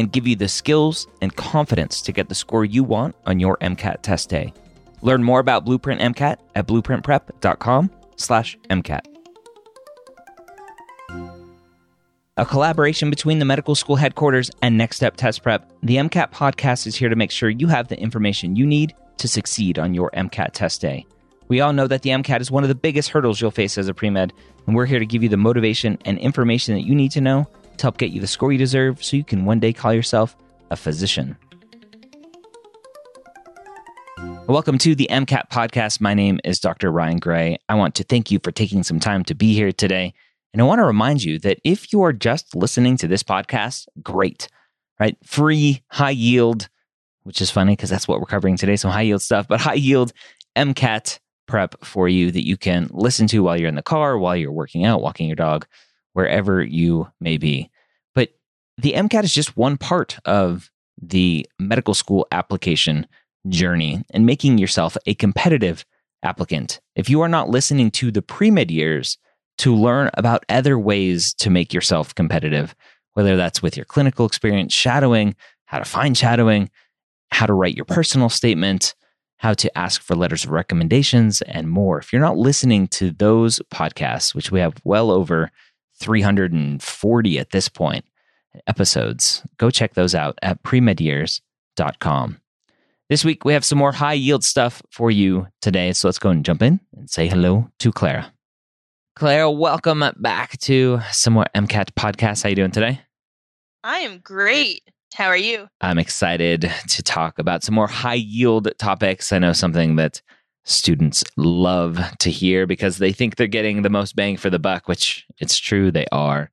and 0.00 0.10
give 0.10 0.26
you 0.26 0.34
the 0.34 0.48
skills 0.48 1.06
and 1.20 1.36
confidence 1.36 2.02
to 2.02 2.10
get 2.10 2.28
the 2.30 2.34
score 2.34 2.64
you 2.64 2.82
want 2.82 3.14
on 3.26 3.38
your 3.38 3.58
MCAT 3.58 4.02
test 4.02 4.30
day. 4.30 4.52
Learn 5.02 5.22
more 5.22 5.40
about 5.40 5.66
Blueprint 5.66 6.00
MCAT 6.00 6.38
at 6.54 6.66
blueprintprep.com/mcat. 6.66 9.06
A 12.36 12.46
collaboration 12.46 13.10
between 13.10 13.38
the 13.38 13.44
medical 13.44 13.74
school 13.74 13.96
headquarters 13.96 14.50
and 14.62 14.78
Next 14.78 14.96
Step 14.96 15.16
Test 15.16 15.42
Prep, 15.42 15.70
the 15.82 15.96
MCAT 15.96 16.32
podcast 16.32 16.86
is 16.86 16.96
here 16.96 17.10
to 17.10 17.16
make 17.16 17.30
sure 17.30 17.50
you 17.50 17.66
have 17.66 17.88
the 17.88 18.00
information 18.00 18.56
you 18.56 18.66
need 18.66 18.94
to 19.18 19.28
succeed 19.28 19.78
on 19.78 19.92
your 19.92 20.10
MCAT 20.14 20.52
test 20.52 20.80
day. 20.80 21.04
We 21.48 21.60
all 21.60 21.74
know 21.74 21.86
that 21.86 22.00
the 22.00 22.10
MCAT 22.10 22.40
is 22.40 22.50
one 22.50 22.62
of 22.62 22.70
the 22.70 22.74
biggest 22.74 23.10
hurdles 23.10 23.40
you'll 23.40 23.50
face 23.50 23.76
as 23.76 23.88
a 23.88 23.94
pre-med, 23.94 24.32
and 24.66 24.74
we're 24.74 24.86
here 24.86 25.00
to 25.00 25.04
give 25.04 25.22
you 25.22 25.28
the 25.28 25.36
motivation 25.36 25.98
and 26.06 26.16
information 26.18 26.74
that 26.74 26.86
you 26.86 26.94
need 26.94 27.10
to 27.10 27.20
know 27.20 27.46
to 27.80 27.86
help 27.86 27.98
get 27.98 28.10
you 28.10 28.20
the 28.20 28.26
score 28.26 28.52
you 28.52 28.58
deserve 28.58 29.02
so 29.02 29.16
you 29.16 29.24
can 29.24 29.44
one 29.44 29.58
day 29.58 29.72
call 29.72 29.92
yourself 29.92 30.36
a 30.70 30.76
physician. 30.76 31.36
Welcome 34.46 34.78
to 34.78 34.94
the 34.94 35.08
MCAT 35.10 35.48
podcast. 35.50 36.00
My 36.00 36.12
name 36.12 36.40
is 36.44 36.60
Dr. 36.60 36.90
Ryan 36.90 37.18
Gray. 37.18 37.58
I 37.68 37.74
want 37.76 37.94
to 37.96 38.04
thank 38.04 38.30
you 38.30 38.38
for 38.42 38.52
taking 38.52 38.82
some 38.82 39.00
time 39.00 39.24
to 39.24 39.34
be 39.34 39.54
here 39.54 39.72
today. 39.72 40.12
And 40.52 40.60
I 40.60 40.64
want 40.64 40.80
to 40.80 40.84
remind 40.84 41.22
you 41.22 41.38
that 41.40 41.58
if 41.64 41.92
you 41.92 42.02
are 42.02 42.12
just 42.12 42.54
listening 42.54 42.96
to 42.98 43.08
this 43.08 43.22
podcast, 43.22 43.86
great, 44.02 44.48
right? 44.98 45.16
Free, 45.24 45.82
high 45.88 46.10
yield, 46.10 46.68
which 47.22 47.40
is 47.40 47.50
funny 47.50 47.76
because 47.76 47.90
that's 47.90 48.08
what 48.08 48.20
we're 48.20 48.26
covering 48.26 48.56
today. 48.56 48.76
So 48.76 48.90
high 48.90 49.02
yield 49.02 49.22
stuff, 49.22 49.46
but 49.48 49.60
high 49.60 49.74
yield 49.74 50.12
MCAT 50.56 51.20
prep 51.46 51.82
for 51.84 52.08
you 52.08 52.30
that 52.32 52.46
you 52.46 52.56
can 52.56 52.88
listen 52.90 53.26
to 53.28 53.42
while 53.42 53.58
you're 53.58 53.68
in 53.68 53.76
the 53.76 53.82
car, 53.82 54.18
while 54.18 54.36
you're 54.36 54.52
working 54.52 54.84
out, 54.84 55.00
walking 55.00 55.28
your 55.28 55.36
dog, 55.36 55.66
wherever 56.12 56.62
you 56.62 57.08
may 57.20 57.38
be. 57.38 57.69
The 58.80 58.94
MCAT 58.94 59.24
is 59.24 59.34
just 59.34 59.58
one 59.58 59.76
part 59.76 60.18
of 60.24 60.70
the 61.02 61.46
medical 61.58 61.92
school 61.92 62.26
application 62.32 63.06
journey 63.46 64.02
and 64.10 64.24
making 64.24 64.56
yourself 64.56 64.96
a 65.04 65.12
competitive 65.14 65.84
applicant. 66.22 66.80
If 66.94 67.10
you 67.10 67.20
are 67.20 67.28
not 67.28 67.50
listening 67.50 67.90
to 67.92 68.10
the 68.10 68.22
pre 68.22 68.50
med 68.50 68.70
years 68.70 69.18
to 69.58 69.74
learn 69.74 70.08
about 70.14 70.46
other 70.48 70.78
ways 70.78 71.34
to 71.34 71.50
make 71.50 71.74
yourself 71.74 72.14
competitive, 72.14 72.74
whether 73.12 73.36
that's 73.36 73.62
with 73.62 73.76
your 73.76 73.84
clinical 73.84 74.24
experience, 74.24 74.72
shadowing, 74.72 75.36
how 75.66 75.78
to 75.78 75.84
find 75.84 76.16
shadowing, 76.16 76.70
how 77.32 77.44
to 77.44 77.52
write 77.52 77.76
your 77.76 77.84
personal 77.84 78.30
statement, 78.30 78.94
how 79.36 79.52
to 79.52 79.76
ask 79.76 80.00
for 80.00 80.14
letters 80.14 80.44
of 80.44 80.52
recommendations, 80.52 81.42
and 81.42 81.68
more. 81.68 81.98
If 81.98 82.14
you're 82.14 82.22
not 82.22 82.38
listening 82.38 82.88
to 82.88 83.10
those 83.10 83.60
podcasts, 83.70 84.34
which 84.34 84.50
we 84.50 84.60
have 84.60 84.80
well 84.84 85.10
over 85.10 85.50
340 85.98 87.38
at 87.38 87.50
this 87.50 87.68
point 87.68 88.06
episodes, 88.66 89.42
go 89.58 89.70
check 89.70 89.94
those 89.94 90.14
out 90.14 90.38
at 90.42 90.62
premedyears.com. 90.62 92.40
This 93.08 93.24
week, 93.24 93.44
we 93.44 93.54
have 93.54 93.64
some 93.64 93.78
more 93.78 93.92
high 93.92 94.12
yield 94.12 94.44
stuff 94.44 94.82
for 94.90 95.10
you 95.10 95.48
today. 95.60 95.92
So 95.92 96.06
let's 96.06 96.18
go 96.18 96.30
and 96.30 96.44
jump 96.44 96.62
in 96.62 96.78
and 96.96 97.10
say 97.10 97.28
hello 97.28 97.68
to 97.80 97.90
Clara. 97.90 98.32
Clara, 99.16 99.50
welcome 99.50 100.04
back 100.18 100.58
to 100.60 101.00
some 101.10 101.32
more 101.32 101.46
MCAT 101.54 101.90
podcast. 101.92 102.42
How 102.42 102.48
you 102.50 102.54
doing 102.54 102.70
today? 102.70 103.00
I 103.82 103.98
am 103.98 104.18
great. 104.18 104.82
How 105.14 105.26
are 105.26 105.36
you? 105.36 105.68
I'm 105.80 105.98
excited 105.98 106.70
to 106.88 107.02
talk 107.02 107.38
about 107.38 107.64
some 107.64 107.74
more 107.74 107.88
high 107.88 108.14
yield 108.14 108.70
topics. 108.78 109.32
I 109.32 109.40
know 109.40 109.52
something 109.52 109.96
that 109.96 110.22
students 110.64 111.24
love 111.36 111.98
to 112.20 112.30
hear 112.30 112.66
because 112.66 112.98
they 112.98 113.12
think 113.12 113.36
they're 113.36 113.46
getting 113.46 113.82
the 113.82 113.90
most 113.90 114.14
bang 114.14 114.36
for 114.36 114.50
the 114.50 114.58
buck, 114.58 114.86
which 114.86 115.26
it's 115.40 115.58
true 115.58 115.90
they 115.90 116.06
are. 116.12 116.50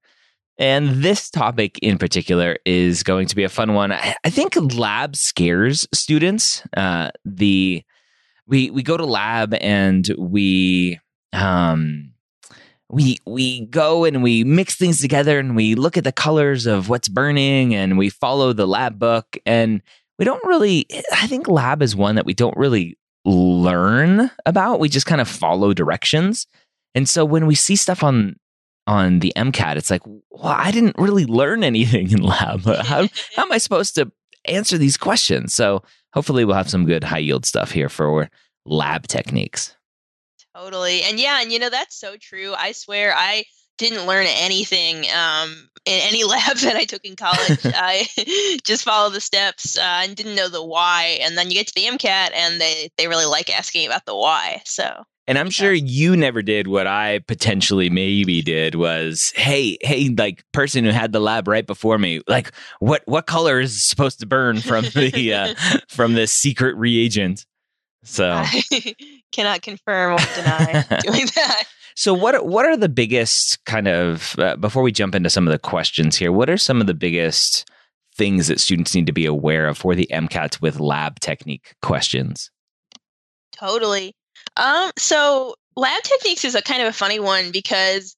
And 0.60 1.04
this 1.04 1.30
topic 1.30 1.78
in 1.82 1.98
particular 1.98 2.58
is 2.66 3.04
going 3.04 3.28
to 3.28 3.36
be 3.36 3.44
a 3.44 3.50
fun 3.50 3.74
one. 3.74 3.92
I, 3.92 4.16
think 4.28 4.56
lab 4.76 5.16
scares 5.16 5.88
students. 5.94 6.64
Uh, 6.76 7.12
the 7.26 7.84
we 8.48 8.72
we 8.72 8.82
go 8.82 8.98
to 8.98 9.06
lab 9.06 9.54
and 9.56 10.10
we 10.18 11.00
um 11.34 12.14
we 12.90 13.18
we 13.26 13.66
go 13.68 14.06
and 14.06 14.24
we 14.24 14.44
mix 14.44 14.76
things 14.76 15.00
together 15.00 15.38
and 15.38 15.56
we 15.56 15.76
look 15.76 15.98
at 15.98 16.06
the 16.06 16.12
colors 16.12 16.66
of 16.66 16.90
what's 16.90 17.10
burning 17.10 17.76
and 17.76 17.98
we 17.98 18.10
follow 18.10 18.54
the 18.54 18.66
lab 18.66 18.98
book 18.98 19.38
and 19.46 19.82
we 20.18 20.26
don't 20.26 20.44
really 20.46 20.88
I 21.12 21.28
think 21.28 21.48
lab 21.48 21.82
is 21.82 21.96
one 21.96 22.16
that 22.16 22.26
we 22.26 22.34
don't 22.34 22.58
really 22.58 22.98
learn 23.26 24.32
about. 24.46 24.80
We 24.80 24.90
just 24.90 25.06
kind 25.06 25.22
of 25.22 25.28
follow 25.28 25.74
directions. 25.74 26.48
And 26.96 27.08
so 27.08 27.26
when 27.26 27.46
we 27.46 27.56
see 27.56 27.76
stuff 27.76 28.04
on 28.04 28.38
on 28.88 29.20
the 29.20 29.34
MCAT, 29.36 29.76
it's 29.76 29.92
like, 29.92 30.06
well, 30.06 30.22
I 30.44 30.72
didn't 30.72 30.96
really 30.98 31.26
learn 31.26 31.64
anything 31.64 32.12
in 32.12 32.22
lab. 32.22 32.64
How, 32.64 33.08
how 33.36 33.44
am 33.44 33.52
I 33.52 33.58
supposed 33.58 33.96
to 33.96 34.12
answer 34.46 34.78
these 34.78 34.98
questions? 34.98 35.54
So 35.54 35.84
hopefully 36.14 36.46
we'll 36.46 36.56
have 36.56 36.70
some 36.70 36.86
good 36.86 37.04
high 37.04 37.20
yield 37.20 37.46
stuff 37.46 37.72
here 37.72 37.90
for 37.90 38.30
lab 38.66 39.08
techniques. 39.08 39.76
Totally. 40.56 41.02
And 41.04 41.20
yeah, 41.20 41.42
and 41.42 41.52
you 41.52 41.60
know, 41.60 41.70
that's 41.70 42.00
so 42.00 42.16
true. 42.20 42.54
I 42.58 42.72
swear 42.72 43.14
I 43.16 43.46
didn't 43.78 44.08
learn 44.08 44.26
anything 44.28 45.06
um, 45.16 45.70
in 45.86 46.02
any 46.02 46.24
lab 46.26 46.58
that 46.58 46.76
I 46.76 46.86
took 46.86 47.06
in 47.06 47.16
college. 47.16 47.60
I 47.66 48.08
just 48.64 48.84
followed 48.84 49.14
the 49.14 49.22
steps 49.22 49.78
uh, 49.78 50.02
and 50.04 50.16
didn't 50.16 50.36
know 50.36 50.50
the 50.50 50.64
why. 50.64 51.20
And 51.22 51.38
then 51.38 51.50
you 51.50 51.56
get 51.56 51.68
to 51.68 51.76
the 51.76 51.86
MCAT 51.86 52.32
and 52.34 52.60
they, 52.60 52.90
they 52.98 53.08
really 53.08 53.26
like 53.26 53.56
asking 53.56 53.86
about 53.86 54.06
the 54.06 54.16
why. 54.16 54.62
So 54.66 55.04
and 55.28 55.38
I'm 55.38 55.50
sure 55.50 55.74
you 55.74 56.16
never 56.16 56.42
did 56.42 56.68
what 56.68 56.88
I 56.88 57.20
potentially 57.28 57.90
maybe 57.90 58.42
did 58.42 58.76
was, 58.76 59.34
hey, 59.36 59.78
hey, 59.82 60.14
like 60.18 60.44
person 60.54 60.86
who 60.86 60.92
had 60.92 61.12
the 61.12 61.20
lab 61.20 61.48
right 61.48 61.68
before 61.68 61.98
me, 61.98 62.22
like 62.28 62.52
what 62.80 63.04
what 63.06 63.28
color 63.28 63.60
is 63.60 63.84
supposed 63.88 64.20
to 64.22 64.26
burn 64.26 64.62
from 64.62 64.86
the 64.96 65.34
uh, 65.34 65.80
from 65.90 66.14
this 66.14 66.32
secret 66.32 66.76
reagent? 66.78 67.46
So 68.04 68.32
I 68.32 68.64
cannot 69.34 69.62
confirm 69.62 70.14
or 70.14 70.36
deny 70.36 70.86
doing 71.02 71.28
that. 71.36 71.64
So 71.96 72.14
what 72.14 72.46
what 72.46 72.66
are 72.66 72.78
the 72.78 72.90
biggest 72.90 73.64
kind 73.66 73.90
of 73.90 74.36
uh, 74.40 74.56
before 74.56 74.82
we 74.82 74.94
jump 74.94 75.14
into 75.14 75.30
some 75.30 75.46
of 75.46 75.52
the 75.52 75.60
questions 75.60 76.16
here? 76.16 76.32
What 76.32 76.50
are 76.50 76.58
some 76.58 76.80
of 76.80 76.88
the 76.88 76.94
biggest 76.94 77.70
things 78.16 78.48
that 78.48 78.62
students 78.62 78.96
need 78.96 79.08
to 79.08 79.14
be 79.14 79.26
aware 79.26 79.68
of 79.68 79.78
for 79.78 79.94
the 79.94 80.08
MCATs 80.12 80.62
with 80.62 80.80
lab 80.80 81.20
technique 81.20 81.76
questions? 81.82 82.50
Totally. 83.52 84.16
Um, 84.56 84.92
so 84.98 85.56
lab 85.76 86.04
techniques 86.04 86.46
is 86.46 86.56
a 86.56 86.62
kind 86.62 86.82
of 86.82 86.88
a 86.88 86.94
funny 86.94 87.20
one 87.20 87.52
because 87.52 88.16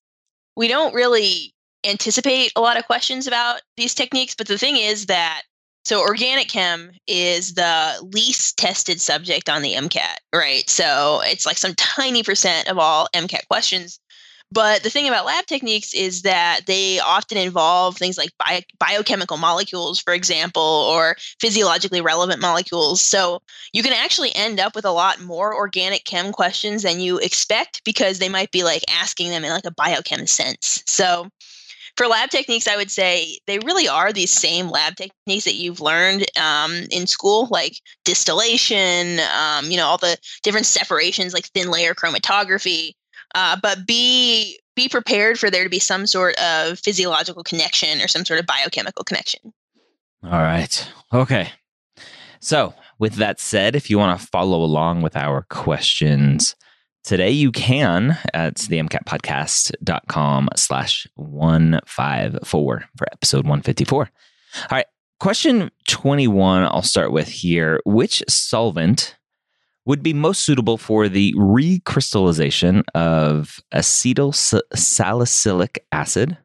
we 0.55 0.67
don't 0.67 0.93
really 0.93 1.53
anticipate 1.85 2.51
a 2.55 2.61
lot 2.61 2.77
of 2.77 2.85
questions 2.85 3.27
about 3.27 3.61
these 3.77 3.93
techniques. 3.93 4.35
But 4.35 4.47
the 4.47 4.57
thing 4.57 4.77
is 4.77 5.05
that 5.07 5.43
so 5.85 6.01
organic 6.01 6.49
chem 6.49 6.91
is 7.07 7.53
the 7.53 8.09
least 8.13 8.57
tested 8.57 8.99
subject 9.01 9.49
on 9.49 9.61
the 9.61 9.73
MCAT, 9.73 10.17
right? 10.35 10.69
So 10.69 11.21
it's 11.23 11.45
like 11.45 11.57
some 11.57 11.73
tiny 11.75 12.23
percent 12.23 12.69
of 12.69 12.77
all 12.77 13.07
MCAT 13.15 13.47
questions. 13.49 13.99
But 14.51 14.81
the 14.81 14.89
thing 14.89 15.07
about 15.07 15.25
lab 15.25 15.45
techniques 15.45 15.93
is 15.93 16.23
that 16.23 16.61
they 16.65 16.99
often 16.99 17.37
involve 17.37 17.97
things 17.97 18.17
like 18.17 18.31
bio- 18.43 18.61
biochemical 18.79 19.37
molecules, 19.37 19.99
for 19.99 20.13
example, 20.13 20.61
or 20.61 21.17
physiologically 21.39 22.01
relevant 22.01 22.41
molecules. 22.41 22.99
So 22.99 23.41
you 23.73 23.83
can 23.83 23.93
actually 23.93 24.35
end 24.35 24.59
up 24.59 24.75
with 24.75 24.85
a 24.85 24.91
lot 24.91 25.21
more 25.21 25.53
organic 25.53 26.03
chem 26.05 26.31
questions 26.31 26.81
than 26.81 26.99
you 26.99 27.19
expect 27.19 27.83
because 27.83 28.17
they 28.17 28.29
might 28.29 28.51
be 28.51 28.63
like 28.63 28.83
asking 28.89 29.29
them 29.29 29.43
in 29.43 29.51
like 29.51 29.65
a 29.65 29.71
biochem 29.71 30.27
sense. 30.27 30.83
So 30.87 31.29
for 31.95 32.07
lab 32.07 32.29
techniques, 32.29 32.67
I 32.67 32.77
would 32.77 32.89
say 32.89 33.37
they 33.45 33.59
really 33.59 33.87
are 33.87 34.13
these 34.13 34.31
same 34.31 34.69
lab 34.69 34.95
techniques 34.95 35.43
that 35.43 35.55
you've 35.55 35.81
learned 35.81 36.25
um, 36.39 36.87
in 36.91 37.07
school, 37.07 37.49
like 37.51 37.73
distillation, 38.05 39.19
um, 39.37 39.69
you 39.69 39.75
know, 39.75 39.85
all 39.85 39.97
the 39.97 40.17
different 40.41 40.65
separations, 40.65 41.33
like 41.33 41.45
thin 41.47 41.69
layer 41.69 41.93
chromatography. 41.93 42.93
Uh, 43.35 43.57
but 43.61 43.85
be 43.85 44.59
be 44.75 44.87
prepared 44.87 45.37
for 45.37 45.49
there 45.49 45.63
to 45.63 45.69
be 45.69 45.79
some 45.79 46.07
sort 46.07 46.35
of 46.37 46.79
physiological 46.79 47.43
connection 47.43 47.99
or 48.01 48.07
some 48.07 48.23
sort 48.23 48.39
of 48.39 48.45
biochemical 48.45 49.03
connection. 49.03 49.53
All 50.23 50.31
right. 50.31 50.89
Okay. 51.13 51.49
So, 52.39 52.73
with 52.97 53.15
that 53.15 53.39
said, 53.39 53.75
if 53.75 53.89
you 53.89 53.97
want 53.97 54.19
to 54.19 54.27
follow 54.27 54.63
along 54.63 55.01
with 55.01 55.15
our 55.15 55.45
questions 55.49 56.55
today, 57.03 57.31
you 57.31 57.51
can 57.51 58.17
at 58.33 58.55
the 58.55 58.79
mcatpodcast.com 58.79 60.49
slash 60.55 61.07
154 61.15 62.85
for 62.97 63.07
episode 63.11 63.43
154. 63.45 64.09
All 64.55 64.67
right. 64.71 64.85
Question 65.19 65.69
21, 65.89 66.63
I'll 66.63 66.81
start 66.81 67.11
with 67.11 67.27
here. 67.27 67.81
Which 67.85 68.23
solvent 68.29 69.17
would 69.89 70.03
be 70.03 70.13
most 70.13 70.43
suitable 70.43 70.77
for 70.77 71.09
the 71.09 71.33
recrystallization 71.33 72.83
of 72.93 73.59
acetyl 73.73 74.35
salicylic 74.75 75.83
acid? 75.91 76.37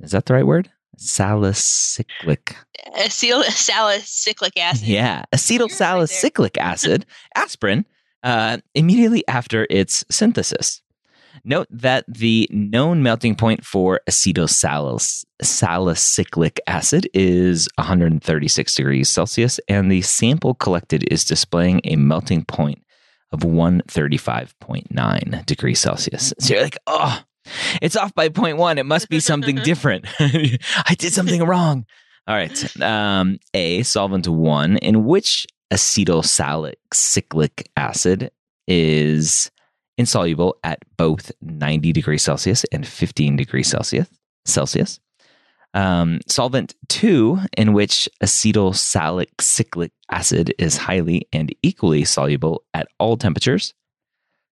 Is 0.00 0.12
that 0.12 0.24
the 0.24 0.32
right 0.32 0.46
word? 0.46 0.70
Salicylic. 0.96 2.56
Acetyl 2.98 3.44
salicylic 3.44 4.56
acid. 4.56 4.88
Yeah, 4.88 5.24
acetyl 5.30 5.70
salicylic 5.70 6.56
acid, 6.56 7.04
aspirin, 7.36 7.84
uh, 8.22 8.56
immediately 8.74 9.28
after 9.28 9.66
its 9.68 10.02
synthesis. 10.10 10.80
Note 11.44 11.66
that 11.70 12.06
the 12.08 12.48
known 12.50 13.02
melting 13.02 13.34
point 13.34 13.62
for 13.62 14.00
acetyl 14.08 14.48
salicylic 15.42 16.60
acid 16.66 17.10
is 17.12 17.68
136 17.74 18.74
degrees 18.74 19.10
Celsius, 19.10 19.60
and 19.68 19.92
the 19.92 20.00
sample 20.00 20.54
collected 20.54 21.06
is 21.12 21.26
displaying 21.26 21.82
a 21.84 21.96
melting 21.96 22.42
point 22.46 22.78
of 23.32 23.40
135.9 23.40 25.46
degrees 25.46 25.80
Celsius. 25.80 26.32
So 26.38 26.54
you're 26.54 26.62
like, 26.62 26.78
oh, 26.86 27.20
it's 27.82 27.96
off 27.96 28.14
by 28.14 28.28
0.1. 28.28 28.78
It 28.78 28.84
must 28.84 29.08
be 29.08 29.20
something 29.20 29.56
different. 29.64 30.06
I 30.18 30.94
did 30.98 31.12
something 31.12 31.42
wrong. 31.42 31.86
All 32.26 32.34
right. 32.34 32.82
Um, 32.82 33.38
a 33.54 33.82
solvent 33.82 34.28
one 34.28 34.78
in 34.78 35.04
which 35.04 35.46
acetyl 35.72 36.24
salicylic 36.24 37.70
acid 37.76 38.30
is 38.66 39.50
insoluble 39.98 40.56
at 40.62 40.80
both 40.96 41.32
90 41.40 41.92
degrees 41.92 42.22
Celsius 42.22 42.64
and 42.72 42.86
15 42.86 43.36
degrees 43.36 43.68
Celsius. 43.68 44.08
Celsius. 44.44 45.00
Um, 45.76 46.20
solvent 46.26 46.74
two, 46.88 47.38
in 47.54 47.74
which 47.74 48.08
acetyl 48.24 48.74
salicylic 48.74 49.92
acid 50.10 50.54
is 50.58 50.78
highly 50.78 51.28
and 51.34 51.54
equally 51.62 52.06
soluble 52.06 52.64
at 52.72 52.88
all 52.98 53.18
temperatures. 53.18 53.74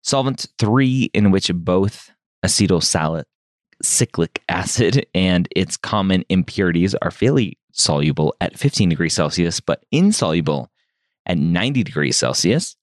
Solvent 0.03 0.45
three, 0.59 1.11
in 1.15 1.31
which 1.31 1.51
both 1.55 2.11
acetyl 2.45 2.83
salicylic 2.83 4.43
acid 4.51 5.07
and 5.15 5.49
its 5.57 5.79
common 5.79 6.27
impurities 6.29 6.95
are 6.97 7.11
fairly 7.11 7.57
soluble 7.73 8.37
at 8.43 8.59
15 8.59 8.91
degrees 8.91 9.15
Celsius, 9.15 9.61
but 9.61 9.83
insoluble 9.91 10.71
at 11.25 11.39
90 11.39 11.85
degrees 11.85 12.19
Celsius. 12.19 12.77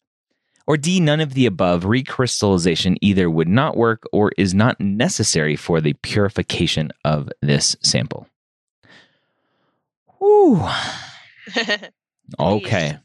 Or 0.66 0.78
D, 0.78 1.00
none 1.00 1.20
of 1.20 1.36
the 1.36 1.46
above, 1.46 1.84
recrystallization 1.84 2.98
either 3.02 3.30
would 3.30 3.48
not 3.48 3.78
work 3.78 4.02
or 4.12 4.32
is 4.36 4.56
not 4.56 4.80
necessary 4.80 5.56
for 5.56 5.80
the 5.80 5.94
purification 5.94 6.92
of 7.06 7.30
this 7.44 7.76
sample. 7.84 8.28
Ooh. 10.24 10.64
okay. 12.40 12.98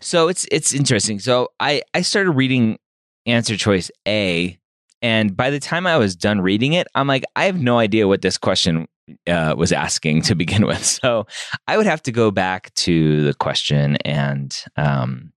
So 0.00 0.28
it's 0.28 0.46
it's 0.50 0.72
interesting. 0.72 1.18
So 1.18 1.48
I 1.58 1.82
I 1.94 2.02
started 2.02 2.32
reading 2.32 2.78
answer 3.26 3.56
choice 3.56 3.90
A 4.06 4.58
and 5.02 5.36
by 5.36 5.50
the 5.50 5.60
time 5.60 5.86
I 5.86 5.96
was 5.96 6.14
done 6.14 6.40
reading 6.40 6.74
it, 6.74 6.86
I'm 6.94 7.06
like 7.06 7.24
I 7.36 7.44
have 7.44 7.60
no 7.60 7.78
idea 7.78 8.06
what 8.06 8.22
this 8.22 8.38
question 8.38 8.86
uh, 9.26 9.54
was 9.56 9.72
asking 9.72 10.22
to 10.22 10.34
begin 10.34 10.66
with. 10.66 10.84
So 10.84 11.26
I 11.66 11.76
would 11.76 11.86
have 11.86 12.02
to 12.04 12.12
go 12.12 12.30
back 12.30 12.72
to 12.74 13.22
the 13.22 13.34
question 13.34 13.96
and 14.04 14.56
um, 14.76 15.32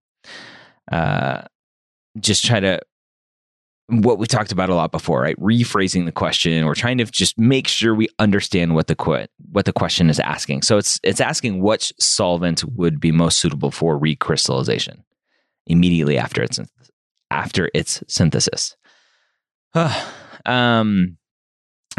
uh, 0.90 1.42
just 2.20 2.44
try 2.44 2.60
to 2.60 2.80
what 3.88 4.18
we 4.18 4.26
talked 4.26 4.52
about 4.52 4.70
a 4.70 4.74
lot 4.74 4.92
before, 4.92 5.20
right? 5.20 5.38
Rephrasing 5.38 6.06
the 6.06 6.12
question 6.12 6.64
or 6.64 6.74
trying 6.74 6.98
to 6.98 7.04
just 7.04 7.38
make 7.38 7.68
sure 7.68 7.94
we 7.94 8.08
understand 8.18 8.74
what 8.74 8.86
the 8.86 9.28
what 9.50 9.66
the 9.66 9.72
question 9.72 10.08
is 10.08 10.18
asking. 10.18 10.62
So 10.62 10.78
it's 10.78 10.98
it's 11.02 11.20
asking 11.20 11.60
which 11.60 11.92
solvent 11.98 12.64
would 12.64 12.98
be 12.98 13.12
most 13.12 13.38
suitable 13.38 13.70
for 13.70 13.98
recrystallization 13.98 15.02
immediately 15.66 16.16
after 16.16 16.42
its 16.42 16.58
after 17.30 17.70
its 17.74 18.02
synthesis. 18.08 18.76
um, 20.46 21.18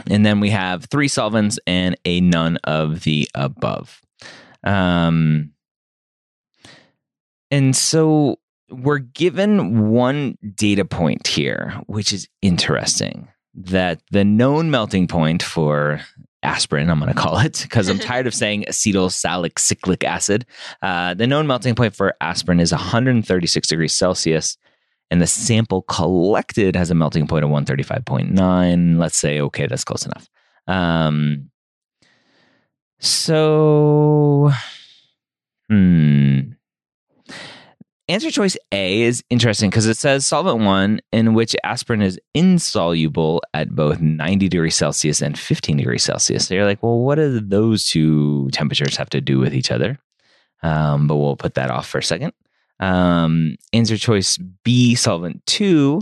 and 0.10 0.26
then 0.26 0.40
we 0.40 0.50
have 0.50 0.86
three 0.86 1.08
solvents 1.08 1.60
and 1.68 1.96
a 2.06 2.20
none 2.22 2.58
of 2.64 3.04
the 3.04 3.28
above. 3.36 4.02
Um, 4.64 5.52
and 7.52 7.76
so 7.76 8.40
we're 8.70 9.00
given 9.00 9.90
one 9.90 10.38
data 10.56 10.86
point 10.86 11.28
here, 11.28 11.80
which 11.88 12.12
is 12.12 12.28
interesting 12.42 13.28
that 13.54 14.02
the 14.12 14.24
known 14.24 14.70
melting 14.70 15.08
point 15.08 15.42
for 15.42 16.02
aspirin, 16.44 16.90
I'm 16.90 17.00
going 17.00 17.14
to 17.14 17.20
call 17.20 17.40
it, 17.40 17.60
because 17.62 17.90
I'm 17.90 18.00
tired 18.12 18.28
of 18.28 18.34
saying 18.34 18.66
acetyl 18.68 19.12
salicylic 19.12 20.04
acid. 20.04 20.46
Uh, 20.82 21.14
the 21.14 21.28
known 21.28 21.48
melting 21.48 21.76
point 21.76 21.96
for 21.96 22.16
aspirin 22.22 22.60
is 22.60 22.72
136 22.72 23.68
degrees 23.68 23.94
Celsius, 23.94 24.58
and 25.12 25.22
the 25.22 25.28
sample 25.28 25.84
collected 25.84 26.76
has 26.76 26.92
a 26.92 26.96
melting 26.96 27.28
point 27.28 27.46
of 27.46 27.52
135.9. 27.52 28.98
Let's 28.98 29.18
say, 29.18 29.40
okay, 29.42 29.68
that's 29.68 29.84
close 29.84 30.06
enough. 30.06 30.30
Um, 30.68 31.52
so, 33.00 34.05
Answer 38.16 38.32
choice 38.32 38.56
A 38.72 39.02
is 39.02 39.22
interesting 39.30 39.70
because 39.70 39.88
it 39.88 39.98
says 39.98 40.26
solvent 40.26 40.64
one 40.64 41.02
in 41.12 41.34
which 41.34 41.54
aspirin 41.66 42.02
is 42.02 42.18
insoluble 42.34 43.44
at 43.54 43.76
both 43.76 44.00
90 44.00 44.48
degrees 44.48 44.76
Celsius 44.76 45.22
and 45.22 45.38
15 45.38 45.76
degrees 45.76 46.04
Celsius. 46.04 46.48
So 46.48 46.54
you're 46.54 46.64
like, 46.64 46.82
well, 46.82 47.00
what 47.00 47.16
do 47.16 47.42
those 47.42 47.90
two 47.90 48.48
temperatures 48.54 48.96
have 48.96 49.10
to 49.10 49.20
do 49.20 49.38
with 49.38 49.54
each 49.54 49.70
other? 49.70 50.00
Um, 50.64 51.08
but 51.08 51.18
we'll 51.18 51.36
put 51.36 51.56
that 51.56 51.70
off 51.70 51.90
for 51.90 51.98
a 51.98 52.04
second. 52.04 52.32
Um, 52.80 53.58
answer 53.74 53.98
choice 53.98 54.38
B, 54.64 54.96
solvent 54.96 55.46
two, 55.46 56.00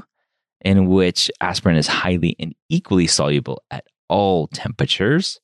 in 0.62 0.90
which 0.90 1.32
aspirin 1.42 1.78
is 1.78 1.88
highly 1.88 2.36
and 2.40 2.54
equally 2.70 3.08
soluble 3.08 3.64
at 3.72 3.88
all 4.08 4.46
temperatures. 4.50 5.40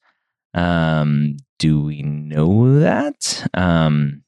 Um, 0.53 1.37
do 1.57 1.81
we 1.81 2.03
know 2.03 2.77
that? 2.79 3.47
Um, 3.55 4.21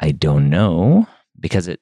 I 0.00 0.12
don't 0.12 0.50
know 0.50 1.06
because 1.38 1.68
it. 1.68 1.80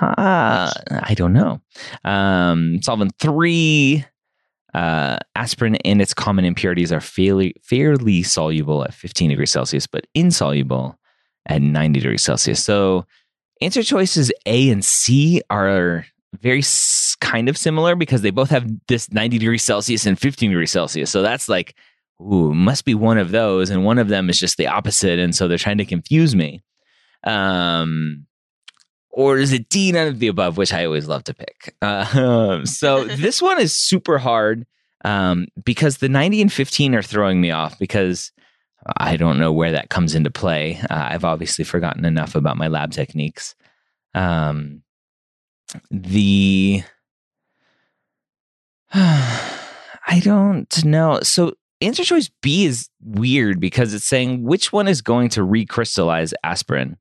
Uh, 0.00 0.70
I 0.90 1.14
don't 1.16 1.32
know. 1.32 1.60
Um, 2.04 2.82
solvent 2.82 3.14
three, 3.18 4.04
uh, 4.74 5.18
aspirin 5.34 5.76
and 5.76 6.02
its 6.02 6.14
common 6.14 6.44
impurities 6.44 6.92
are 6.92 7.00
fairly 7.00 7.54
fairly 7.62 8.22
soluble 8.22 8.84
at 8.84 8.94
15 8.94 9.30
degrees 9.30 9.50
Celsius, 9.50 9.86
but 9.86 10.06
insoluble 10.14 10.98
at 11.46 11.62
90 11.62 12.00
degrees 12.00 12.22
Celsius. 12.22 12.62
So, 12.62 13.06
answer 13.60 13.82
choices 13.82 14.32
A 14.46 14.70
and 14.70 14.84
C 14.84 15.42
are 15.50 16.04
very 16.40 16.62
kind 17.20 17.48
of 17.48 17.58
similar 17.58 17.94
because 17.94 18.22
they 18.22 18.30
both 18.30 18.50
have 18.50 18.68
this 18.88 19.10
90 19.12 19.38
degrees 19.38 19.62
Celsius 19.62 20.06
and 20.06 20.18
15 20.18 20.50
degrees 20.50 20.70
Celsius. 20.70 21.10
So 21.10 21.22
that's 21.22 21.48
like 21.48 21.74
ooh, 22.22 22.54
must 22.54 22.84
be 22.84 22.94
one 22.94 23.18
of 23.18 23.30
those, 23.30 23.70
and 23.70 23.84
one 23.84 23.98
of 23.98 24.08
them 24.08 24.30
is 24.30 24.38
just 24.38 24.56
the 24.56 24.68
opposite, 24.68 25.18
and 25.18 25.34
so 25.34 25.48
they're 25.48 25.58
trying 25.58 25.78
to 25.78 25.84
confuse 25.84 26.34
me. 26.34 26.62
Um, 27.24 28.26
or 29.10 29.38
is 29.38 29.52
it 29.52 29.68
D, 29.68 29.92
none 29.92 30.08
of 30.08 30.18
the 30.18 30.28
above, 30.28 30.56
which 30.56 30.72
I 30.72 30.86
always 30.86 31.06
love 31.06 31.24
to 31.24 31.34
pick. 31.34 31.74
Uh, 31.82 32.64
so 32.64 33.04
this 33.16 33.42
one 33.42 33.60
is 33.60 33.76
super 33.76 34.18
hard 34.18 34.66
um, 35.04 35.46
because 35.62 35.98
the 35.98 36.08
90 36.08 36.42
and 36.42 36.52
15 36.52 36.94
are 36.94 37.02
throwing 37.02 37.40
me 37.40 37.50
off 37.50 37.78
because 37.78 38.32
I 38.96 39.16
don't 39.16 39.38
know 39.38 39.52
where 39.52 39.72
that 39.72 39.90
comes 39.90 40.14
into 40.14 40.30
play. 40.30 40.80
Uh, 40.90 41.08
I've 41.10 41.24
obviously 41.24 41.64
forgotten 41.64 42.04
enough 42.04 42.34
about 42.34 42.56
my 42.56 42.68
lab 42.68 42.90
techniques. 42.90 43.54
Um, 44.14 44.82
the 45.90 46.82
I 48.94 50.20
don't 50.22 50.84
know. 50.84 51.20
So 51.22 51.54
answer 51.82 52.04
choice 52.04 52.30
B 52.40 52.64
is 52.64 52.88
weird 53.02 53.60
because 53.60 53.94
it's 53.94 54.04
saying 54.04 54.44
which 54.44 54.72
one 54.72 54.88
is 54.88 55.02
going 55.02 55.28
to 55.30 55.40
recrystallize 55.40 56.32
aspirin. 56.42 56.96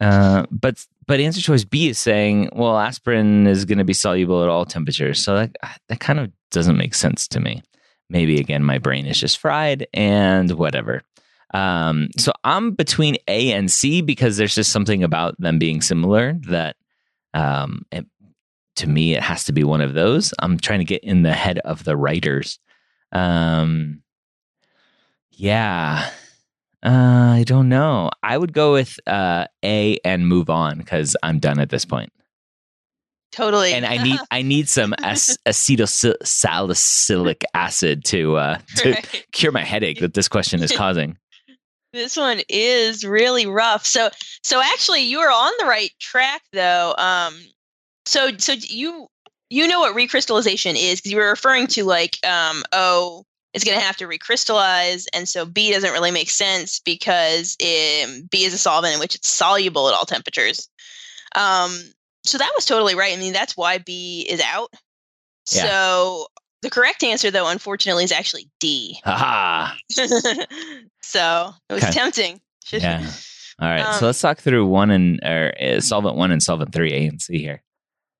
Uh, 0.00 0.46
but 0.50 0.84
but 1.06 1.20
answer 1.20 1.40
choice 1.40 1.64
B 1.64 1.88
is 1.88 1.98
saying, 1.98 2.50
well, 2.52 2.78
aspirin 2.78 3.46
is 3.46 3.64
going 3.64 3.78
to 3.78 3.84
be 3.84 3.92
soluble 3.92 4.42
at 4.42 4.48
all 4.48 4.64
temperatures. 4.64 5.22
So 5.22 5.36
that 5.36 5.56
that 5.88 6.00
kind 6.00 6.18
of 6.20 6.32
doesn't 6.50 6.76
make 6.76 6.94
sense 6.94 7.28
to 7.28 7.40
me. 7.40 7.62
maybe 8.10 8.38
again 8.38 8.62
my 8.62 8.78
brain 8.78 9.06
is 9.06 9.18
just 9.18 9.38
fried 9.38 9.86
and 9.92 10.50
whatever. 10.52 11.02
Um, 11.52 12.08
so 12.18 12.32
I'm 12.42 12.72
between 12.72 13.16
A 13.28 13.52
and 13.52 13.70
C 13.70 14.00
because 14.02 14.36
there's 14.36 14.54
just 14.54 14.72
something 14.72 15.04
about 15.04 15.40
them 15.40 15.58
being 15.58 15.80
similar 15.80 16.34
that 16.48 16.76
um, 17.32 17.82
it, 17.92 18.06
to 18.76 18.88
me 18.88 19.14
it 19.14 19.22
has 19.22 19.44
to 19.44 19.52
be 19.52 19.64
one 19.64 19.80
of 19.80 19.94
those. 19.94 20.34
I'm 20.40 20.58
trying 20.58 20.80
to 20.80 20.84
get 20.84 21.04
in 21.04 21.22
the 21.22 21.32
head 21.32 21.58
of 21.60 21.84
the 21.84 21.96
writers. 21.96 22.58
Um, 23.14 24.02
yeah. 25.30 26.10
Uh, 26.84 27.36
I 27.38 27.44
don't 27.46 27.68
know. 27.70 28.10
I 28.22 28.36
would 28.36 28.52
go 28.52 28.74
with 28.74 28.98
uh, 29.06 29.46
A 29.64 29.98
and 30.04 30.28
move 30.28 30.50
on 30.50 30.78
because 30.78 31.16
I'm 31.22 31.38
done 31.38 31.58
at 31.58 31.70
this 31.70 31.84
point. 31.84 32.12
Totally. 33.32 33.72
And 33.72 33.84
I 33.84 34.00
need 34.02 34.20
I 34.30 34.42
need 34.42 34.68
some 34.68 34.94
ac- 35.02 35.36
acetylsalicylic 35.46 37.42
acid 37.52 38.04
to 38.04 38.36
uh, 38.36 38.58
to 38.76 38.92
right. 38.92 39.26
cure 39.32 39.50
my 39.50 39.64
headache 39.64 39.98
that 40.00 40.14
this 40.14 40.28
question 40.28 40.62
is 40.62 40.72
causing. 40.72 41.18
This 41.92 42.16
one 42.16 42.40
is 42.48 43.04
really 43.04 43.46
rough. 43.46 43.86
So 43.86 44.10
so 44.42 44.60
actually 44.60 45.02
you 45.02 45.20
are 45.20 45.30
on 45.30 45.52
the 45.60 45.66
right 45.66 45.92
track 46.00 46.42
though. 46.52 46.92
Um 46.98 47.38
so 48.04 48.36
so 48.36 48.54
you 48.54 49.06
you 49.54 49.68
know 49.68 49.80
what 49.80 49.96
recrystallization 49.96 50.74
is 50.76 51.00
because 51.00 51.12
you 51.12 51.18
were 51.18 51.28
referring 51.28 51.66
to 51.68 51.84
like 51.84 52.18
um 52.26 52.62
oh 52.72 53.24
it's 53.54 53.64
going 53.64 53.78
to 53.78 53.84
have 53.84 53.96
to 53.98 54.06
recrystallize. 54.06 55.06
And 55.14 55.28
so 55.28 55.46
B 55.46 55.72
doesn't 55.72 55.92
really 55.92 56.10
make 56.10 56.28
sense 56.28 56.80
because 56.80 57.56
it, 57.60 58.28
B 58.28 58.42
is 58.42 58.52
a 58.52 58.58
solvent 58.58 58.94
in 58.94 59.00
which 59.00 59.14
it's 59.14 59.28
soluble 59.28 59.88
at 59.88 59.94
all 59.94 60.04
temperatures. 60.04 60.68
Um, 61.36 61.78
so 62.24 62.36
that 62.36 62.52
was 62.56 62.66
totally 62.66 62.96
right. 62.96 63.16
I 63.16 63.16
mean, 63.16 63.32
that's 63.32 63.56
why 63.56 63.78
B 63.78 64.26
is 64.28 64.40
out. 64.40 64.74
Yeah. 65.52 65.66
So 65.66 66.26
the 66.62 66.70
correct 66.70 67.04
answer, 67.04 67.30
though, 67.30 67.46
unfortunately, 67.46 68.02
is 68.02 68.12
actually 68.12 68.50
D. 68.58 68.98
Aha. 69.06 69.76
so 71.02 71.52
it 71.68 71.74
was 71.74 71.84
okay. 71.84 71.92
tempting. 71.92 72.40
yeah. 72.72 73.08
All 73.60 73.68
right. 73.68 73.82
Um, 73.82 73.94
so 73.94 74.06
let's 74.06 74.20
talk 74.20 74.40
through 74.40 74.66
one 74.66 74.90
and 74.90 75.20
or 75.24 75.54
uh, 75.60 75.80
solvent 75.80 76.16
one 76.16 76.32
and 76.32 76.42
solvent 76.42 76.72
three, 76.72 76.92
A 76.92 77.06
and 77.06 77.22
C 77.22 77.38
here. 77.38 77.62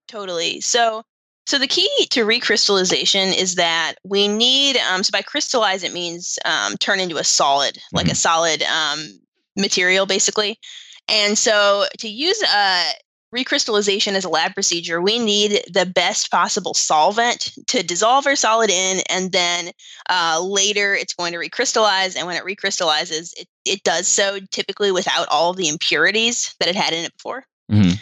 Totally. 0.07 0.61
So 0.61 1.03
so 1.47 1.59
the 1.59 1.67
key 1.67 2.07
to 2.11 2.25
recrystallization 2.25 3.37
is 3.37 3.57
that 3.57 3.95
we 4.03 4.29
need, 4.29 4.79
um, 4.91 5.03
so 5.03 5.11
by 5.13 5.23
crystallize, 5.23 5.83
it 5.83 5.93
means 5.93 6.39
um, 6.45 6.77
turn 6.79 7.01
into 7.01 7.19
a 7.19 7.25
solid, 7.25 7.75
mm-hmm. 7.75 7.97
like 7.97 8.07
a 8.07 8.11
mm-hmm. 8.11 8.17
solid 8.17 8.63
um, 8.63 9.21
material, 9.57 10.07
basically. 10.07 10.59
And 11.07 11.37
so 11.37 11.85
to 11.99 12.09
use 12.09 12.43
a 12.43 12.93
recrystallization 13.35 14.13
as 14.13 14.25
a 14.25 14.29
lab 14.31 14.55
procedure, 14.55 15.03
we 15.03 15.19
need 15.19 15.61
the 15.71 15.85
best 15.85 16.31
possible 16.31 16.73
solvent 16.73 17.53
to 17.67 17.83
dissolve 17.83 18.27
our 18.27 18.37
solid 18.37 18.71
in, 18.71 19.03
and 19.11 19.33
then 19.33 19.71
uh, 20.09 20.41
later 20.43 20.95
it's 20.95 21.13
going 21.13 21.33
to 21.33 21.39
recrystallize. 21.39 22.17
And 22.17 22.27
when 22.27 22.37
it 22.37 22.45
recrystallizes, 22.45 23.35
it, 23.37 23.49
it 23.67 23.83
does 23.83 24.09
so 24.09 24.39
typically 24.51 24.93
without 24.93 25.27
all 25.29 25.53
the 25.53 25.69
impurities 25.69 26.55
that 26.59 26.69
it 26.69 26.77
had 26.77 26.95
in 26.95 27.05
it 27.05 27.13
before. 27.17 27.45
Mm-hmm. 27.71 27.97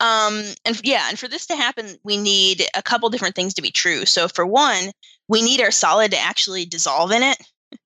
Um, 0.00 0.42
and 0.64 0.78
yeah, 0.84 1.08
and 1.08 1.18
for 1.18 1.28
this 1.28 1.46
to 1.46 1.56
happen, 1.56 1.96
we 2.04 2.16
need 2.16 2.62
a 2.74 2.82
couple 2.82 3.08
different 3.08 3.34
things 3.34 3.54
to 3.54 3.62
be 3.62 3.70
true. 3.70 4.04
So 4.04 4.28
for 4.28 4.44
one, 4.44 4.90
we 5.28 5.42
need 5.42 5.60
our 5.60 5.70
solid 5.70 6.10
to 6.10 6.18
actually 6.18 6.66
dissolve 6.66 7.12
in 7.12 7.22
it. 7.22 7.38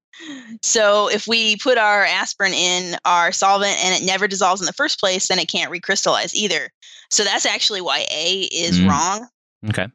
So 0.62 1.08
if 1.08 1.26
we 1.26 1.56
put 1.56 1.78
our 1.78 2.04
aspirin 2.04 2.52
in 2.52 2.96
our 3.06 3.32
solvent 3.32 3.82
and 3.82 3.94
it 3.94 4.04
never 4.04 4.28
dissolves 4.28 4.60
in 4.60 4.66
the 4.66 4.72
first 4.74 5.00
place, 5.00 5.28
then 5.28 5.38
it 5.38 5.48
can't 5.48 5.72
recrystallize 5.72 6.34
either. 6.34 6.68
So 7.10 7.24
that's 7.24 7.46
actually 7.46 7.80
why 7.80 8.04
A 8.10 8.42
is 8.52 8.78
mm. 8.78 8.90
wrong. 8.90 9.28
Okay. 9.70 9.86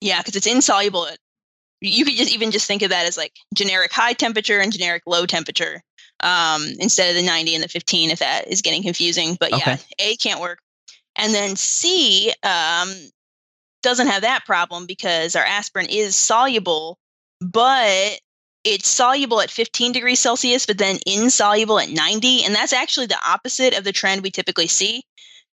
Yeah, 0.00 0.20
because 0.20 0.36
it's 0.36 0.46
insoluble. 0.46 1.08
You 1.80 2.04
could 2.04 2.14
just 2.14 2.32
even 2.32 2.52
just 2.52 2.68
think 2.68 2.82
of 2.82 2.90
that 2.90 3.06
as 3.06 3.16
like 3.16 3.32
generic 3.52 3.92
high 3.92 4.12
temperature 4.12 4.60
and 4.60 4.72
generic 4.72 5.02
low 5.06 5.26
temperature 5.26 5.82
um, 6.20 6.66
instead 6.78 7.10
of 7.10 7.16
the 7.16 7.26
90 7.26 7.54
and 7.54 7.64
the 7.64 7.68
15 7.68 8.10
if 8.10 8.20
that 8.20 8.46
is 8.46 8.62
getting 8.62 8.82
confusing. 8.84 9.36
But 9.40 9.50
yeah, 9.58 9.78
A 9.98 10.16
can't 10.16 10.40
work. 10.40 10.60
And 11.16 11.32
then 11.34 11.56
C 11.56 12.32
um, 12.42 12.92
doesn't 13.82 14.08
have 14.08 14.22
that 14.22 14.44
problem 14.44 14.86
because 14.86 15.36
our 15.36 15.44
aspirin 15.44 15.86
is 15.88 16.16
soluble, 16.16 16.98
but 17.40 18.20
it's 18.64 18.88
soluble 18.88 19.40
at 19.40 19.50
15 19.50 19.92
degrees 19.92 20.20
Celsius, 20.20 20.66
but 20.66 20.78
then 20.78 20.98
insoluble 21.06 21.78
at 21.78 21.90
90. 21.90 22.44
And 22.44 22.54
that's 22.54 22.72
actually 22.72 23.06
the 23.06 23.18
opposite 23.26 23.76
of 23.76 23.84
the 23.84 23.92
trend 23.92 24.22
we 24.22 24.30
typically 24.30 24.66
see. 24.66 25.04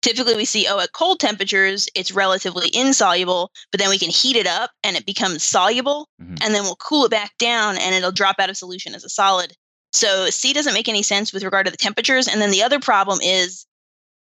Typically, 0.03 0.37
we 0.37 0.45
see, 0.45 0.67
oh, 0.69 0.79
at 0.81 0.93
cold 0.93 1.21
temperatures, 1.21 1.89
it's 1.95 2.13
relatively 2.13 2.69
insoluble, 2.75 3.51
but 3.73 3.81
then 3.81 3.89
we 3.89 3.99
can 3.99 4.11
heat 4.11 4.37
it 4.37 4.47
up 4.47 4.71
and 4.85 4.97
it 4.97 5.07
becomes 5.07 5.43
soluble. 5.43 6.09
Mm-hmm. 6.21 6.35
And 6.43 6.55
then 6.55 6.65
we'll 6.65 6.77
cool 6.77 7.07
it 7.07 7.11
back 7.11 7.33
down 7.39 7.79
and 7.79 7.95
it'll 7.95 8.13
drop 8.13 8.37
out 8.39 8.51
of 8.51 8.57
solution 8.57 8.95
as 8.95 9.05
a 9.05 9.09
solid. 9.09 9.53
So 9.93 10.29
C 10.29 10.53
doesn't 10.53 10.75
make 10.75 10.89
any 10.89 11.03
sense 11.03 11.33
with 11.33 11.43
regard 11.43 11.67
to 11.67 11.71
the 11.71 11.79
temperatures. 11.79 12.29
And 12.29 12.41
then 12.41 12.51
the 12.51 12.63
other 12.63 12.79
problem 12.79 13.21
is 13.23 13.67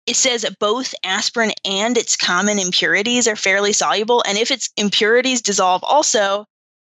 it 0.09 0.17
says 0.17 0.47
both 0.59 0.95
aspirin 1.05 1.53
and 1.67 1.99
its 1.99 2.17
common 2.17 2.59
impurities 2.59 3.29
are 3.29 3.37
fairly 3.37 3.75
soluble. 3.75 4.25
And 4.27 4.38
if 4.38 4.50
its 4.50 4.71
impurities 4.79 5.43
dissolve 5.43 5.85
also 5.85 6.47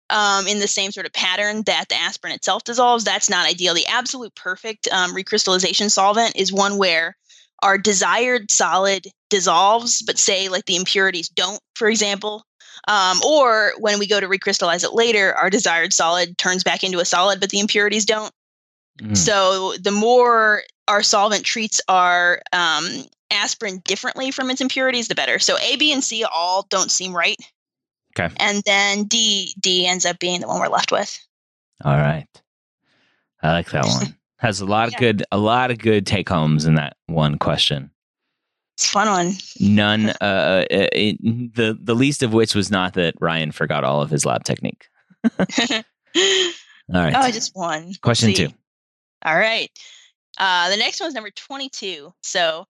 um, 0.10 0.48
in 0.48 0.60
the 0.60 0.70
same 0.70 0.92
sort 0.92 1.06
of 1.06 1.12
pattern 1.12 1.64
that 1.66 1.90
the 1.90 1.96
aspirin 1.96 2.34
itself 2.34 2.64
dissolves, 2.64 3.04
that's 3.04 3.30
not 3.30 3.46
ideal. 3.46 3.74
The 3.74 3.86
absolute 3.88 4.34
perfect 4.36 4.88
um, 4.94 5.14
recrystallization 5.14 5.92
solvent 5.92 6.38
is 6.38 6.54
one 6.54 6.78
where 6.78 7.18
our 7.62 7.78
desired 7.78 8.50
solid 8.50 9.06
dissolves, 9.30 10.02
but 10.02 10.18
say 10.18 10.48
like 10.48 10.66
the 10.66 10.78
impurities 10.78 11.28
don't, 11.28 11.60
for 11.76 11.90
example. 11.90 12.46
Um, 12.88 13.20
or 13.22 13.74
when 13.80 14.00
we 14.00 14.08
go 14.08 14.22
to 14.22 14.30
recrystallize 14.30 14.86
it 14.86 14.94
later, 14.94 15.36
our 15.36 15.50
desired 15.50 15.92
solid 15.92 16.38
turns 16.38 16.64
back 16.64 16.86
into 16.86 17.00
a 17.00 17.06
solid, 17.06 17.42
but 17.42 17.50
the 17.50 17.60
impurities 17.60 18.06
don't. 18.06 18.32
Mm. 19.01 19.18
So 19.18 19.74
the 19.82 19.91
more 19.91 20.63
our 20.88 21.03
solvent 21.03 21.46
treats 21.46 21.82
our 21.88 22.41
um, 22.51 22.86
aspirin 23.32 23.82
differently 23.86 24.32
from 24.32 24.50
its 24.50 24.62
impurities, 24.62 25.08
the 25.08 25.15
better. 25.15 25.39
So 25.39 25.58
A, 25.60 25.75
B, 25.77 25.94
and 25.94 26.03
C 26.03 26.24
all 26.24 26.65
don't 26.70 26.91
seem 26.91 27.15
right. 27.15 27.38
Okay. 28.18 28.34
And 28.39 28.63
then 28.65 29.03
D, 29.06 29.53
D 29.60 29.86
ends 29.86 30.06
up 30.06 30.20
being 30.20 30.41
the 30.41 30.48
one 30.48 30.60
we're 30.60 30.68
left 30.68 30.91
with. 30.91 31.18
All 31.84 31.96
right. 31.96 32.27
I 33.41 33.51
like 33.51 33.70
that 33.72 33.86
one. 33.86 34.15
Has 34.38 34.62
a 34.62 34.65
lot 34.65 34.88
of 34.88 34.94
yeah. 34.94 35.00
good, 35.00 35.24
a 35.32 35.38
lot 35.38 35.70
of 35.70 35.77
good 35.79 36.06
take 36.06 36.29
homes 36.29 36.65
in 36.65 36.75
that 36.75 36.96
one 37.08 37.38
question. 37.38 37.91
It's 38.75 38.89
fun 38.89 39.10
one. 39.10 39.34
None. 39.60 40.13
Uh, 40.22 40.25
uh 40.25 40.65
it, 40.70 41.18
the 41.56 41.77
the 41.82 41.94
least 41.94 42.24
of 42.24 42.34
which 42.34 42.56
was 42.56 42.72
not 42.72 42.94
that 42.94 43.13
Ryan 43.20 43.51
forgot 43.51 43.84
all 43.84 44.01
of 44.01 44.10
his 44.10 44.25
lab 44.25 44.44
technique. 44.44 44.88
all 45.39 45.39
right. 46.88 47.13
Oh, 47.13 47.20
I 47.20 47.32
just 47.32 47.56
one. 47.56 47.94
Question 48.01 48.34
two. 48.34 48.50
All 49.26 49.38
right. 49.38 49.70
Uh, 50.38 50.70
the 50.70 50.78
next 50.78 51.00
one 51.00 51.08
is 51.08 51.14
number 51.14 51.32
22. 51.32 52.14
So, 52.24 52.66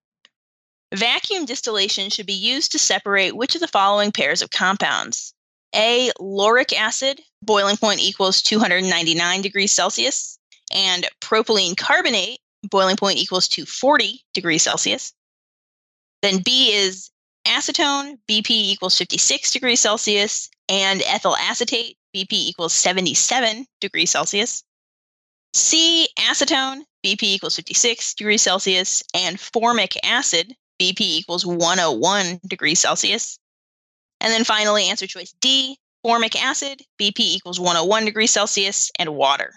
vacuum 0.94 1.46
distillation 1.46 2.10
should 2.10 2.26
be 2.26 2.34
used 2.34 2.72
to 2.72 2.80
separate 2.80 3.36
which 3.36 3.56
of 3.56 3.62
the 3.62 3.68
following 3.68 4.12
pairs 4.12 4.42
of 4.42 4.50
compounds? 4.50 5.34
A, 5.76 6.12
lauric 6.20 6.74
acid, 6.74 7.22
boiling 7.44 7.78
point 7.78 8.00
equals 8.00 8.42
299 8.42 9.42
degrees 9.42 9.72
Celsius, 9.72 10.40
and 10.72 11.08
propylene 11.22 11.78
carbonate, 11.78 12.40
boiling 12.70 12.96
point 12.96 13.20
equals 13.20 13.48
240 13.48 14.24
degrees 14.34 14.64
Celsius. 14.64 15.14
Then 16.22 16.42
B 16.44 16.74
is 16.74 17.12
acetone, 17.46 18.18
BP 18.28 18.50
equals 18.50 18.98
56 18.98 19.52
degrees 19.52 19.80
Celsius, 19.80 20.50
and 20.68 21.02
ethyl 21.04 21.36
acetate, 21.38 21.98
BP 22.16 22.34
equals 22.34 22.74
77 22.74 23.66
degrees 23.80 24.10
Celsius. 24.10 24.64
C, 25.54 26.08
acetone, 26.18 26.82
BP 27.04 27.24
equals 27.24 27.56
56 27.56 28.14
degrees 28.14 28.42
Celsius, 28.42 29.04
and 29.14 29.40
formic 29.40 29.98
acid, 30.04 30.54
BP 30.80 31.02
equals 31.02 31.46
101 31.46 32.40
degrees 32.48 32.80
Celsius. 32.80 33.40
And 34.22 34.32
then 34.32 34.44
finally, 34.44 34.86
answer 34.86 35.08
choice 35.08 35.34
D, 35.42 35.78
formic 36.04 36.36
acid, 36.36 36.82
BP 37.00 37.20
equals 37.20 37.60
101 37.60 38.06
degrees 38.06 38.32
Celsius, 38.32 38.92
and 39.00 39.16
water. 39.16 39.54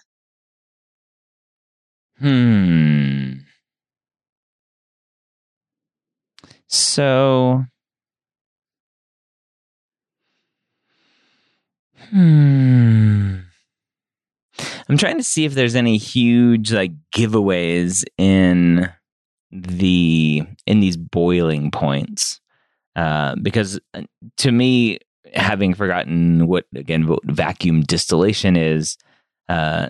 Hmm. 2.19 3.33
So. 6.69 7.65
Hmm. 12.11 13.41
I'm 14.93 14.99
trying 14.99 15.17
to 15.17 15.23
see 15.23 15.47
if 15.47 15.55
there's 15.55 15.75
any 15.75 15.97
huge 15.97 16.71
like 16.71 16.93
giveaways 17.17 18.05
in 18.19 18.93
the 19.51 20.43
in 20.67 20.81
these 20.81 20.99
boiling 20.99 21.71
points 21.71 22.43
uh, 22.95 23.35
because 23.41 23.81
uh, 23.95 24.03
to 24.37 24.53
me 24.53 24.99
having 25.33 25.73
forgotten 25.73 26.47
what 26.47 26.67
again 26.75 27.07
what 27.07 27.25
vacuum 27.25 27.81
distillation 27.81 28.55
is 28.55 28.99
uh, 29.49 29.89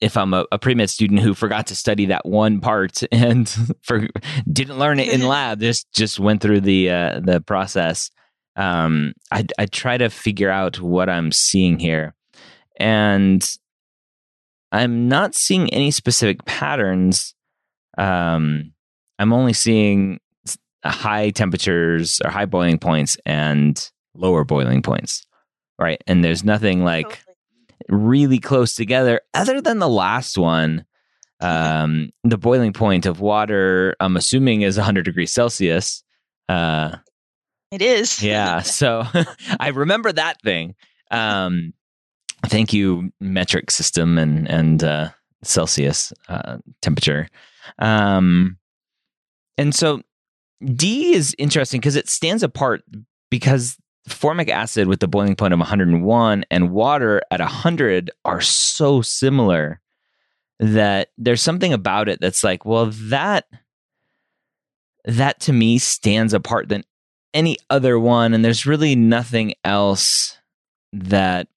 if 0.00 0.16
I'm 0.16 0.32
a, 0.32 0.46
a 0.52 0.60
pre-med 0.60 0.90
student 0.90 1.22
who 1.22 1.34
forgot 1.34 1.66
to 1.66 1.74
study 1.74 2.06
that 2.06 2.24
one 2.24 2.60
part 2.60 3.02
and 3.10 3.48
for 3.82 4.06
didn't 4.52 4.78
learn 4.78 5.00
it 5.00 5.08
in 5.08 5.22
lab, 5.26 5.58
just 5.58 5.92
just 5.92 6.20
went 6.20 6.40
through 6.40 6.60
the 6.60 6.88
uh, 6.88 7.18
the 7.18 7.40
process. 7.40 8.12
Um, 8.54 9.14
I 9.32 9.44
I 9.58 9.66
try 9.66 9.98
to 9.98 10.08
figure 10.08 10.50
out 10.50 10.80
what 10.80 11.08
I'm 11.08 11.32
seeing 11.32 11.80
here 11.80 12.14
and 12.78 13.44
I'm 14.72 15.08
not 15.08 15.34
seeing 15.34 15.72
any 15.72 15.90
specific 15.90 16.44
patterns. 16.44 17.34
Um, 17.96 18.72
I'm 19.18 19.32
only 19.32 19.52
seeing 19.52 20.20
high 20.84 21.30
temperatures 21.30 22.20
or 22.24 22.30
high 22.30 22.46
boiling 22.46 22.78
points 22.78 23.16
and 23.24 23.90
lower 24.14 24.44
boiling 24.44 24.82
points, 24.82 25.26
right? 25.78 26.02
And 26.06 26.22
there's 26.22 26.44
nothing 26.44 26.84
like 26.84 27.22
really 27.88 28.38
close 28.38 28.74
together 28.74 29.20
other 29.34 29.60
than 29.60 29.78
the 29.78 29.88
last 29.88 30.38
one. 30.38 30.84
Um, 31.40 32.10
the 32.24 32.38
boiling 32.38 32.72
point 32.72 33.04
of 33.06 33.20
water, 33.20 33.94
I'm 34.00 34.16
assuming, 34.16 34.62
is 34.62 34.76
100 34.76 35.04
degrees 35.04 35.32
Celsius. 35.32 36.02
Uh, 36.48 36.96
it 37.70 37.82
is. 37.82 38.22
yeah. 38.22 38.60
So 38.62 39.04
I 39.60 39.68
remember 39.68 40.12
that 40.12 40.40
thing. 40.42 40.74
Um, 41.10 41.74
thank 42.46 42.72
you, 42.72 43.12
metric 43.20 43.70
system 43.70 44.18
and 44.18 44.48
and 44.48 44.82
uh, 44.82 45.10
Celsius 45.42 46.12
uh, 46.28 46.58
temperature. 46.82 47.28
Um, 47.78 48.58
and 49.58 49.74
so 49.74 50.02
D 50.64 51.14
is 51.14 51.34
interesting 51.38 51.80
because 51.80 51.96
it 51.96 52.08
stands 52.08 52.42
apart 52.42 52.82
because 53.30 53.76
formic 54.08 54.48
acid 54.48 54.88
with 54.88 55.00
the 55.00 55.08
boiling 55.08 55.34
point 55.34 55.52
of 55.52 55.58
101 55.58 56.44
and 56.50 56.70
water 56.70 57.20
at 57.30 57.40
100 57.40 58.10
are 58.24 58.40
so 58.40 59.02
similar 59.02 59.80
that 60.60 61.08
there's 61.18 61.42
something 61.42 61.72
about 61.72 62.08
it 62.08 62.20
that's 62.20 62.44
like, 62.44 62.64
well, 62.64 62.86
that 62.92 63.46
that 65.04 65.38
to 65.38 65.52
me 65.52 65.78
stands 65.78 66.34
apart 66.34 66.68
than 66.68 66.82
any 67.32 67.56
other 67.70 67.98
one 67.98 68.32
and 68.32 68.44
there's 68.44 68.66
really 68.66 68.96
nothing 68.96 69.54
else 69.62 70.38
that 70.92 71.48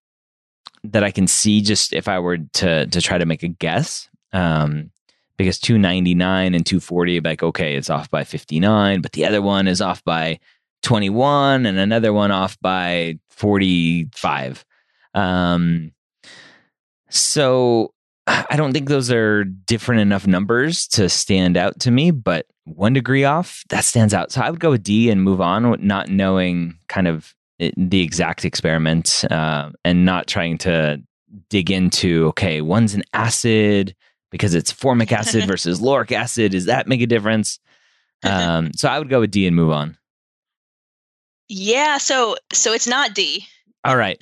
that 0.83 1.03
I 1.03 1.11
can 1.11 1.27
see 1.27 1.61
just 1.61 1.93
if 1.93 2.07
I 2.07 2.19
were 2.19 2.37
to 2.37 2.87
to 2.87 3.01
try 3.01 3.17
to 3.17 3.25
make 3.25 3.43
a 3.43 3.47
guess. 3.47 4.09
Um, 4.31 4.91
because 5.39 5.57
299 5.57 6.53
and 6.53 6.65
240 6.65 7.21
like 7.21 7.41
okay 7.41 7.75
it's 7.75 7.89
off 7.89 8.11
by 8.11 8.23
59 8.23 9.01
but 9.01 9.13
the 9.13 9.25
other 9.25 9.41
one 9.41 9.67
is 9.67 9.81
off 9.81 10.03
by 10.03 10.37
21 10.83 11.65
and 11.65 11.79
another 11.79 12.11
one 12.11 12.29
off 12.29 12.59
by 12.59 13.17
45 13.29 14.65
um 15.15 15.93
so 17.09 17.93
i 18.27 18.57
don't 18.57 18.73
think 18.73 18.89
those 18.89 19.09
are 19.09 19.45
different 19.45 20.01
enough 20.01 20.27
numbers 20.27 20.85
to 20.87 21.07
stand 21.07 21.55
out 21.55 21.79
to 21.79 21.89
me 21.89 22.11
but 22.11 22.45
one 22.65 22.93
degree 22.93 23.23
off 23.23 23.63
that 23.69 23.85
stands 23.85 24.13
out 24.13 24.31
so 24.33 24.41
i 24.41 24.49
would 24.49 24.59
go 24.59 24.71
with 24.71 24.83
d 24.83 25.09
and 25.09 25.23
move 25.23 25.39
on 25.39 25.75
not 25.79 26.09
knowing 26.09 26.77
kind 26.89 27.07
of 27.07 27.33
it, 27.59 27.73
the 27.77 28.01
exact 28.01 28.45
experiment 28.45 29.25
uh, 29.29 29.69
and 29.85 30.05
not 30.05 30.27
trying 30.27 30.57
to 30.59 31.01
dig 31.49 31.69
into 31.69 32.27
okay 32.27 32.61
one's 32.61 32.95
an 32.95 33.03
acid 33.13 33.95
because 34.31 34.55
it's 34.55 34.71
formic 34.71 35.11
acid 35.11 35.45
versus 35.47 35.81
lauric 35.81 36.11
acid. 36.11 36.51
Does 36.51 36.65
that 36.65 36.87
make 36.87 37.01
a 37.01 37.07
difference? 37.07 37.59
Um, 38.21 38.73
so 38.75 38.89
I 38.89 38.99
would 38.99 39.07
go 39.07 39.21
with 39.21 39.31
D 39.31 39.47
and 39.47 39.55
move 39.55 39.71
on. 39.71 39.97
Yeah, 41.47 41.99
so 41.99 42.35
so 42.51 42.73
it's 42.73 42.85
not 42.85 43.15
D. 43.15 43.47
All 43.85 43.95
right. 43.95 44.21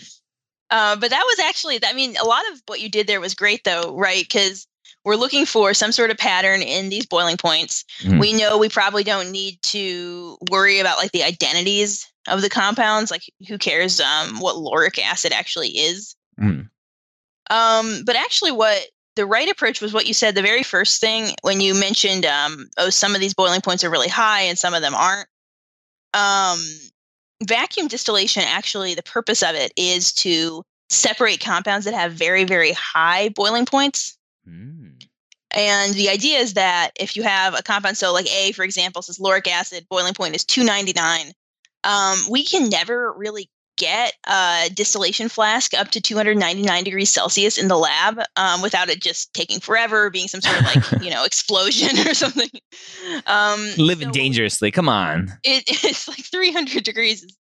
Uh, 0.70 0.96
but 0.98 1.10
that 1.10 1.24
was 1.25 1.39
actually, 1.39 1.79
I 1.84 1.94
mean, 1.94 2.15
a 2.17 2.25
lot 2.25 2.44
of 2.51 2.62
what 2.67 2.79
you 2.82 2.89
did 2.89 3.08
there 3.08 3.22
was 3.22 3.34
great, 3.34 3.63
though, 3.63 3.96
right? 3.98 4.24
Because 4.24 4.67
we're 5.08 5.16
looking 5.16 5.46
for 5.46 5.74
some 5.74 5.94
sort 5.94 6.12
of 6.12 6.18
pattern 6.18 6.62
in 6.62 6.90
these 6.90 7.06
boiling 7.06 7.38
points. 7.38 7.86
Mm. 8.02 8.20
We 8.20 8.34
know 8.34 8.58
we 8.58 8.68
probably 8.68 9.06
don't 9.06 9.32
need 9.32 9.58
to 9.62 10.38
worry 10.52 10.80
about 10.80 10.98
like 10.98 11.14
the 11.14 11.24
identities 11.24 12.06
of 12.28 12.42
the 12.42 12.50
compounds. 12.50 13.10
Like, 13.10 13.22
who 13.48 13.58
cares 13.58 14.02
um, 14.02 14.42
what 14.42 14.58
lauric 14.58 15.00
acid 15.00 15.32
actually 15.32 15.70
is? 15.70 16.14
Mm. 16.38 16.68
Um, 17.50 18.02
but 18.06 18.18
actually, 18.18 18.52
what 18.52 18.86
the 19.16 19.26
right 19.26 19.50
approach 19.50 19.80
was 19.80 19.94
what 19.94 20.08
you 20.08 20.14
said 20.14 20.36
the 20.36 20.42
very 20.42 20.62
first 20.62 21.00
thing 21.00 21.34
when 21.42 21.62
you 21.62 21.74
mentioned 21.74 22.26
um, 22.26 22.68
oh 22.78 22.90
some 22.90 23.16
of 23.16 23.22
these 23.22 23.34
boiling 23.34 23.62
points 23.62 23.86
are 23.86 23.90
really 23.90 24.10
high 24.10 24.42
and 24.42 24.60
some 24.60 24.74
of 24.74 24.82
them 24.82 24.94
aren't 24.94 25.28
um, 26.14 26.60
vacuum 27.44 27.88
distillation 27.88 28.44
actually 28.46 28.94
the 28.94 29.02
purpose 29.04 29.42
of 29.42 29.55
it 29.55 29.72
is 29.75 30.14
to 30.14 30.62
separate 30.90 31.40
compounds 31.40 31.86
that 31.86 31.96
have 31.96 32.12
very 32.12 32.44
very 32.44 32.74
high 32.74 33.29
boiling 33.29 33.66
points 33.66 34.17
mm. 34.48 34.94
and 35.51 35.94
the 35.94 36.10
idea 36.10 36.40
is 36.40 36.53
that 36.53 36.92
if 37.00 37.16
you 37.16 37.24
have 37.24 37.57
a 37.57 37.64
compound 37.64 37.98
so 37.98 38.14
like 38.14 38.31
a 38.31 38.51
for 38.53 38.64
example 38.64 39.01
says 39.01 39.20
lauric 39.20 39.48
acid 39.48 39.86
boiling 39.90 40.14
point 40.14 40.36
is 40.36 40.46
299 40.46 41.33
um, 41.83 42.18
we 42.29 42.44
can 42.44 42.70
never 42.70 43.14
really 43.14 43.50
get 43.77 44.14
a 44.25 44.70
distillation 44.74 45.29
flask 45.29 45.74
up 45.74 45.90
to 45.92 46.01
299 46.01 46.83
degrees 46.83 47.10
Celsius 47.10 47.57
in 47.57 47.68
the 47.68 47.77
lab 47.77 48.20
um, 48.36 48.62
without 48.62 48.90
it 48.90 49.01
just 49.01 49.33
taking 49.33 49.60
forever, 49.60 50.10
being 50.10 50.27
some 50.27 50.42
sort 50.42 50.60
of 50.60 50.66
like, 50.66 51.03
you 51.03 51.12
know, 51.12 51.24
explosion 51.25 52.05
or 52.05 52.14
something. 52.14 52.50
Um, 53.27 53.70
Living 53.77 54.10
so 54.10 54.14
dangerously. 54.14 54.72
Come 54.72 54.90
on. 54.90 55.31
It, 55.44 55.64
it's 55.86 56.07
like 56.07 56.25
300 56.25 56.83
degrees 56.83 57.24
is 57.24 57.38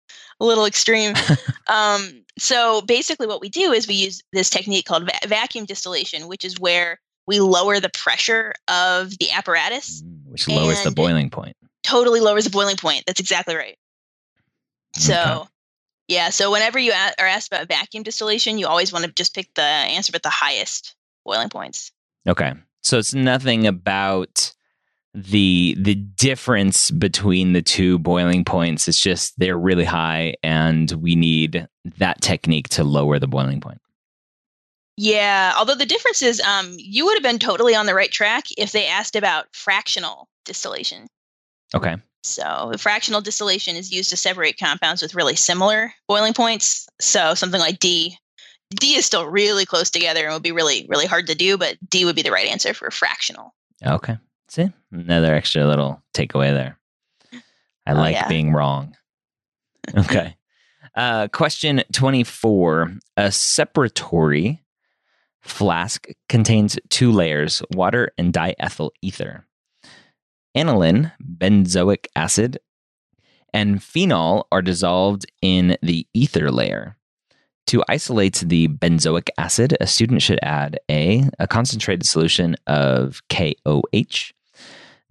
a 0.42 0.46
little 0.46 0.66
extreme. 0.66 1.14
um, 1.68 2.24
so 2.38 2.82
basically, 2.82 3.28
what 3.28 3.40
we 3.40 3.50
do 3.50 3.72
is 3.72 3.88
we 3.88 3.94
use 3.94 4.22
this 4.34 4.50
technique 4.50 4.86
called 4.86 5.06
va- 5.06 5.28
vacuum 5.28 5.66
distillation, 5.66 6.28
which 6.28 6.44
is 6.44 6.60
where 6.60 7.00
we 7.28 7.40
lower 7.40 7.80
the 7.80 7.90
pressure 7.90 8.54
of 8.68 9.18
the 9.20 9.32
apparatus, 9.32 10.02
mm, 10.02 10.32
which 10.32 10.48
lowers 10.50 10.84
the 10.84 10.92
boiling 10.92 11.30
point. 11.30 11.56
Totally 11.84 12.20
lowers 12.20 12.44
the 12.44 12.50
boiling 12.50 12.76
point. 12.76 13.04
That's 13.06 13.20
exactly 13.20 13.56
right. 13.56 13.78
So, 14.96 15.14
okay. 15.14 15.50
Yeah. 16.08 16.30
So 16.30 16.52
whenever 16.52 16.78
you 16.78 16.92
a- 16.92 17.22
are 17.22 17.28
asked 17.28 17.54
about 17.54 17.68
vacuum 17.68 18.04
distillation, 18.04 18.58
you 18.58 18.68
always 18.68 18.92
want 18.92 19.06
to 19.06 19.12
just 19.12 19.34
pick 19.34 19.54
the 19.54 19.62
answer 19.62 20.12
with 20.14 20.24
the 20.24 20.30
highest 20.30 20.96
boiling 21.24 21.50
points. 21.50 21.92
Okay. 22.28 22.54
So 22.82 22.98
it's 22.98 23.14
nothing 23.14 23.68
about 23.68 24.54
the 25.14 25.76
the 25.78 25.96
difference 25.96 26.90
between 26.92 27.54
the 27.54 27.62
two 27.62 28.00
boiling 28.00 28.46
points. 28.46 28.88
is 28.88 29.00
just 29.00 29.38
they're 29.38 29.58
really 29.58 29.86
high, 29.86 30.36
and 30.44 30.92
we 30.92 31.16
need 31.16 31.68
that 31.98 32.22
technique 32.22 32.70
to 32.70 32.84
lower 32.84 33.20
the 33.20 33.28
boiling 33.28 33.60
point. 33.60 33.82
Yeah, 34.98 35.54
although 35.58 35.76
the 35.76 35.86
difference 35.86 36.22
is, 36.22 36.40
um, 36.42 36.76
you 36.78 37.06
would 37.06 37.16
have 37.16 37.24
been 37.24 37.40
totally 37.40 37.76
on 37.76 37.86
the 37.86 37.96
right 37.96 38.12
track 38.12 38.46
if 38.58 38.72
they 38.72 38.88
asked 38.88 39.16
about 39.16 39.48
fractional 39.54 40.28
distillation. 40.46 41.08
Okay. 41.74 41.98
So, 42.24 42.72
fractional 42.78 43.22
distillation 43.22 43.76
is 43.76 43.92
used 43.92 44.12
to 44.12 44.18
separate 44.18 44.60
compounds 44.60 45.02
with 45.02 45.16
really 45.16 45.36
similar 45.36 45.92
boiling 46.08 46.34
points. 46.34 46.88
So, 47.00 47.34
something 47.34 47.60
like 47.60 47.80
D. 47.80 48.18
D 48.70 48.96
is 48.96 49.06
still 49.06 49.26
really 49.26 49.66
close 49.66 49.90
together 49.90 50.26
and 50.26 50.34
would 50.34 50.44
be 50.44 50.52
really, 50.52 50.86
really 50.88 51.08
hard 51.08 51.28
to 51.28 51.36
do, 51.36 51.58
but 51.58 51.78
D 51.90 52.06
would 52.06 52.16
be 52.16 52.22
the 52.22 52.32
right 52.32 52.48
answer 52.48 52.74
for 52.74 52.92
fractional. 52.92 53.54
Okay. 53.84 54.18
See, 54.52 54.70
another 54.92 55.34
extra 55.34 55.66
little 55.66 56.04
takeaway 56.14 56.52
there. 56.52 56.78
I 57.86 57.94
oh, 57.94 57.96
like 57.96 58.16
yeah. 58.16 58.28
being 58.28 58.52
wrong. 58.52 58.96
Okay. 59.98 60.36
uh, 60.94 61.28
question 61.30 61.84
24 61.92 62.92
A 63.18 63.22
separatory 63.24 64.60
flask 65.42 66.08
contains 66.30 66.78
two 66.90 67.12
layers 67.12 67.64
water 67.72 68.12
and 68.18 68.32
diethyl 68.32 68.92
ether 69.02 69.48
aniline, 70.54 71.14
benzoic 71.24 72.08
acid, 72.16 72.60
and 73.54 73.82
phenol 73.82 74.48
are 74.52 74.62
dissolved 74.62 75.26
in 75.42 75.78
the 75.82 76.06
ether 76.14 76.52
layer. 76.52 76.98
To 77.68 77.84
isolate 77.88 78.44
the 78.46 78.68
benzoic 78.68 79.30
acid, 79.38 79.78
a 79.80 79.88
student 79.88 80.22
should 80.22 80.40
add 80.44 80.80
A, 80.90 81.30
a 81.40 81.48
concentrated 81.48 82.06
solution 82.06 82.56
of 82.68 83.22
KOH, 83.30 84.34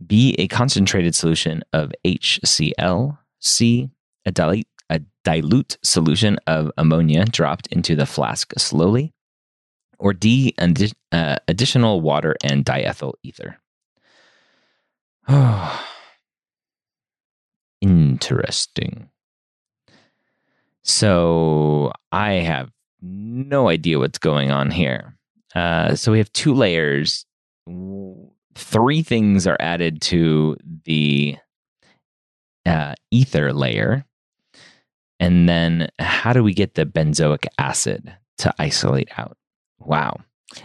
B, 0.07 0.35
a 0.39 0.49
concentrated 0.49 1.15
solution 1.15 1.63
of 1.73 1.93
HCl, 2.05 3.19
C, 3.39 3.91
a 4.25 4.31
dilute, 4.31 4.67
a 4.89 5.01
dilute 5.25 5.79
solution 5.83 6.39
of 6.47 6.71
ammonia 6.77 7.25
dropped 7.25 7.67
into 7.69 7.95
the 7.95 8.07
flask 8.07 8.53
slowly, 8.59 9.13
or 9.99 10.13
D, 10.13 10.55
uh, 11.13 11.37
additional 11.47 12.01
water 12.01 12.37
and 12.43 12.65
diethyl 12.65 13.15
ether. 13.23 13.59
Interesting. 17.81 19.11
So 20.83 21.93
I 22.11 22.33
have 22.33 22.71
no 23.03 23.69
idea 23.69 23.99
what's 23.99 24.19
going 24.19 24.51
on 24.51 24.71
here. 24.71 25.17
Uh, 25.55 25.95
so 25.95 26.13
we 26.13 26.19
have 26.19 26.33
two 26.33 26.55
layers. 26.55 27.27
Three 28.55 29.03
things 29.03 29.47
are 29.47 29.57
added 29.61 30.01
to 30.03 30.57
the 30.85 31.37
uh, 32.67 32.95
ether 33.11 33.53
layer. 33.53 34.05
And 35.19 35.49
then 35.49 35.89
how 35.99 36.33
do 36.33 36.43
we 36.43 36.55
get 36.55 36.75
the 36.75 36.87
benzoic 36.87 37.47
acid 37.59 38.15
to 38.39 38.55
isolate 38.59 39.11
out? 39.19 39.37
Wow. 39.79 40.17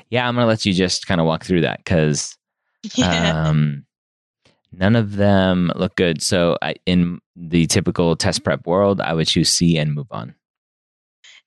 Yeah, 0.10 0.28
I'm 0.28 0.36
going 0.36 0.44
to 0.44 0.48
let 0.48 0.66
you 0.66 0.74
just 0.74 1.08
kind 1.08 1.22
of 1.22 1.28
walk 1.28 1.44
through 1.44 1.62
that 1.62 1.80
because 1.80 2.38
yeah. 2.96 3.48
um, 3.48 3.86
None 4.78 4.96
of 4.96 5.16
them 5.16 5.72
look 5.76 5.96
good. 5.96 6.22
So, 6.22 6.58
I, 6.62 6.76
in 6.86 7.20
the 7.36 7.66
typical 7.68 8.16
test 8.16 8.44
prep 8.44 8.68
world, 8.68 9.00
I 9.00 9.14
would 9.14 9.28
choose 9.28 9.50
C 9.50 9.78
and 9.78 9.94
move 9.94 10.08
on. 10.12 10.36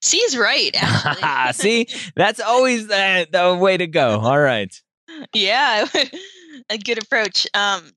C's 0.01 0.37
right, 0.37 0.71
actually. 0.73 1.53
See, 1.87 2.11
that's 2.15 2.39
always 2.39 2.87
the, 2.87 3.27
the 3.31 3.55
way 3.55 3.77
to 3.77 3.87
go. 3.87 4.19
All 4.19 4.39
right. 4.39 4.73
Yeah, 5.33 5.85
a 6.69 6.77
good 6.77 7.01
approach. 7.01 7.47
Um, 7.53 7.91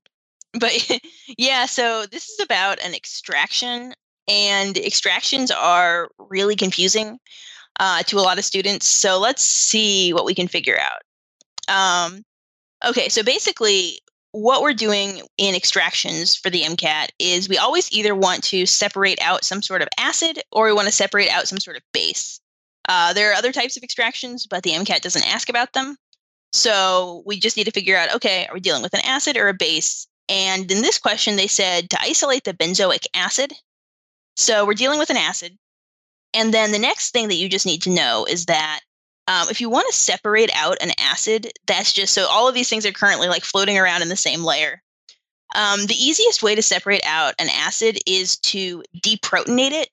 but 0.53 0.71
yeah, 1.37 1.65
so 1.65 2.05
this 2.05 2.29
is 2.29 2.39
about 2.39 2.79
an 2.83 2.93
extraction, 2.93 3.93
and 4.27 4.77
extractions 4.77 5.51
are 5.51 6.09
really 6.17 6.55
confusing 6.55 7.19
uh, 7.79 8.03
to 8.03 8.17
a 8.17 8.21
lot 8.21 8.37
of 8.37 8.45
students. 8.45 8.87
So 8.87 9.19
let's 9.19 9.43
see 9.43 10.13
what 10.13 10.25
we 10.25 10.35
can 10.35 10.47
figure 10.47 10.77
out. 10.79 11.01
Um, 11.67 12.23
okay, 12.85 13.09
so 13.09 13.23
basically, 13.23 13.99
what 14.31 14.61
we're 14.61 14.73
doing 14.73 15.21
in 15.37 15.55
extractions 15.55 16.35
for 16.35 16.49
the 16.49 16.63
MCAT 16.63 17.09
is 17.19 17.47
we 17.47 17.57
always 17.57 17.91
either 17.91 18.15
want 18.15 18.43
to 18.45 18.65
separate 18.65 19.21
out 19.21 19.43
some 19.43 19.61
sort 19.61 19.81
of 19.81 19.87
acid 19.97 20.41
or 20.51 20.65
we 20.65 20.73
want 20.73 20.87
to 20.87 20.93
separate 20.93 21.29
out 21.29 21.47
some 21.47 21.59
sort 21.59 21.77
of 21.77 21.83
base. 21.93 22.39
Uh, 22.89 23.13
there 23.13 23.31
are 23.31 23.35
other 23.35 23.51
types 23.51 23.77
of 23.77 23.83
extractions, 23.83 24.45
but 24.45 24.63
the 24.63 24.71
MCAT 24.71 25.01
doesn't 25.01 25.27
ask 25.31 25.49
about 25.49 25.73
them. 25.73 25.95
So 26.53 27.23
we 27.25 27.39
just 27.39 27.57
need 27.57 27.65
to 27.65 27.71
figure 27.71 27.97
out 27.97 28.15
okay, 28.15 28.45
are 28.47 28.53
we 28.53 28.59
dealing 28.59 28.83
with 28.83 28.93
an 28.93 29.01
acid 29.03 29.35
or 29.35 29.49
a 29.49 29.53
base? 29.53 30.07
And 30.29 30.71
in 30.71 30.81
this 30.81 30.97
question, 30.97 31.35
they 31.35 31.47
said 31.47 31.89
to 31.89 32.01
isolate 32.01 32.45
the 32.45 32.53
benzoic 32.53 33.05
acid. 33.13 33.53
So 34.37 34.65
we're 34.65 34.73
dealing 34.73 34.99
with 34.99 35.09
an 35.09 35.17
acid. 35.17 35.57
And 36.33 36.53
then 36.53 36.71
the 36.71 36.79
next 36.79 37.11
thing 37.11 37.27
that 37.27 37.35
you 37.35 37.49
just 37.49 37.65
need 37.65 37.81
to 37.83 37.89
know 37.89 38.25
is 38.25 38.45
that 38.45 38.79
um, 39.27 39.47
if 39.49 39.61
you 39.61 39.69
want 39.69 39.87
to 39.87 39.95
separate 39.95 40.49
out 40.55 40.77
an 40.81 40.91
acid, 40.97 41.51
that's 41.67 41.93
just 41.93 42.13
so 42.13 42.27
all 42.27 42.47
of 42.47 42.55
these 42.55 42.69
things 42.69 42.85
are 42.85 42.91
currently 42.91 43.27
like 43.27 43.43
floating 43.43 43.77
around 43.77 44.01
in 44.01 44.09
the 44.09 44.15
same 44.15 44.43
layer. 44.43 44.81
Um, 45.55 45.85
the 45.85 45.95
easiest 45.95 46.41
way 46.41 46.55
to 46.55 46.61
separate 46.61 47.05
out 47.05 47.35
an 47.39 47.49
acid 47.49 47.99
is 48.07 48.37
to 48.37 48.83
deprotonate 48.97 49.71
it. 49.71 49.89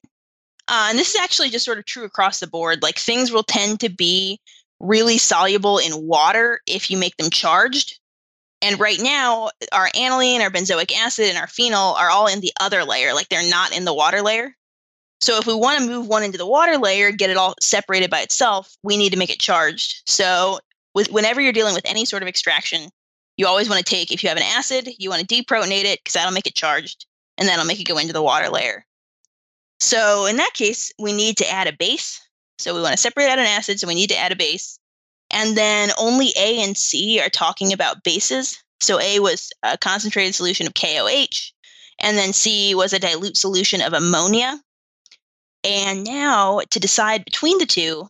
Uh, 0.68 0.86
and 0.88 0.98
this 0.98 1.10
is 1.10 1.20
actually 1.20 1.50
just 1.50 1.64
sort 1.64 1.78
of 1.78 1.84
true 1.84 2.04
across 2.04 2.40
the 2.40 2.46
board. 2.46 2.82
Like 2.82 2.98
things 2.98 3.30
will 3.30 3.42
tend 3.42 3.80
to 3.80 3.88
be 3.88 4.40
really 4.80 5.18
soluble 5.18 5.78
in 5.78 6.06
water 6.06 6.60
if 6.66 6.90
you 6.90 6.96
make 6.96 7.16
them 7.16 7.30
charged. 7.30 7.98
And 8.62 8.78
right 8.78 9.00
now, 9.00 9.50
our 9.72 9.88
aniline, 9.94 10.42
our 10.42 10.50
benzoic 10.50 10.92
acid, 10.92 11.26
and 11.26 11.38
our 11.38 11.46
phenol 11.46 11.94
are 11.94 12.10
all 12.10 12.26
in 12.26 12.40
the 12.40 12.52
other 12.60 12.84
layer, 12.84 13.14
like 13.14 13.28
they're 13.28 13.48
not 13.48 13.74
in 13.74 13.84
the 13.84 13.94
water 13.94 14.20
layer. 14.20 14.54
So 15.20 15.36
if 15.36 15.46
we 15.46 15.54
want 15.54 15.78
to 15.78 15.86
move 15.86 16.08
one 16.08 16.22
into 16.22 16.38
the 16.38 16.46
water 16.46 16.78
layer, 16.78 17.10
get 17.10 17.30
it 17.30 17.36
all 17.36 17.54
separated 17.60 18.10
by 18.10 18.20
itself, 18.20 18.74
we 18.82 18.96
need 18.96 19.12
to 19.12 19.18
make 19.18 19.30
it 19.30 19.38
charged. 19.38 20.02
So 20.06 20.60
with 20.94 21.10
whenever 21.10 21.40
you're 21.40 21.52
dealing 21.52 21.74
with 21.74 21.84
any 21.84 22.04
sort 22.04 22.22
of 22.22 22.28
extraction, 22.28 22.90
you 23.36 23.46
always 23.46 23.68
want 23.68 23.84
to 23.84 23.90
take 23.90 24.12
if 24.12 24.22
you 24.22 24.28
have 24.28 24.38
an 24.38 24.44
acid, 24.44 24.88
you 24.98 25.10
want 25.10 25.26
to 25.26 25.42
deprotonate 25.42 25.84
it 25.84 26.00
because 26.00 26.14
that'll 26.14 26.32
make 26.32 26.46
it 26.46 26.54
charged 26.54 27.06
and 27.38 27.48
that'll 27.48 27.66
make 27.66 27.80
it 27.80 27.88
go 27.88 27.98
into 27.98 28.12
the 28.12 28.22
water 28.22 28.48
layer. 28.48 28.84
So 29.78 30.26
in 30.26 30.36
that 30.36 30.52
case, 30.54 30.92
we 30.98 31.12
need 31.12 31.36
to 31.38 31.50
add 31.50 31.66
a 31.66 31.72
base. 31.72 32.20
So 32.60 32.74
we 32.74 32.82
want 32.82 32.92
to 32.92 32.98
separate 32.98 33.28
out 33.28 33.38
an 33.38 33.46
acid, 33.46 33.80
so 33.80 33.88
we 33.88 33.94
need 33.94 34.10
to 34.10 34.18
add 34.18 34.32
a 34.32 34.36
base. 34.36 34.78
And 35.30 35.56
then 35.56 35.90
only 35.98 36.32
A 36.36 36.62
and 36.62 36.76
C 36.76 37.20
are 37.20 37.30
talking 37.30 37.72
about 37.72 38.04
bases. 38.04 38.62
So 38.80 39.00
A 39.00 39.20
was 39.20 39.52
a 39.62 39.78
concentrated 39.78 40.34
solution 40.34 40.66
of 40.66 40.74
KOH, 40.74 41.52
and 41.98 42.16
then 42.18 42.32
C 42.32 42.74
was 42.74 42.92
a 42.92 42.98
dilute 42.98 43.36
solution 43.36 43.80
of 43.80 43.92
ammonia. 43.92 44.60
And 45.64 46.04
now 46.04 46.60
to 46.70 46.80
decide 46.80 47.24
between 47.24 47.58
the 47.58 47.66
two, 47.66 48.08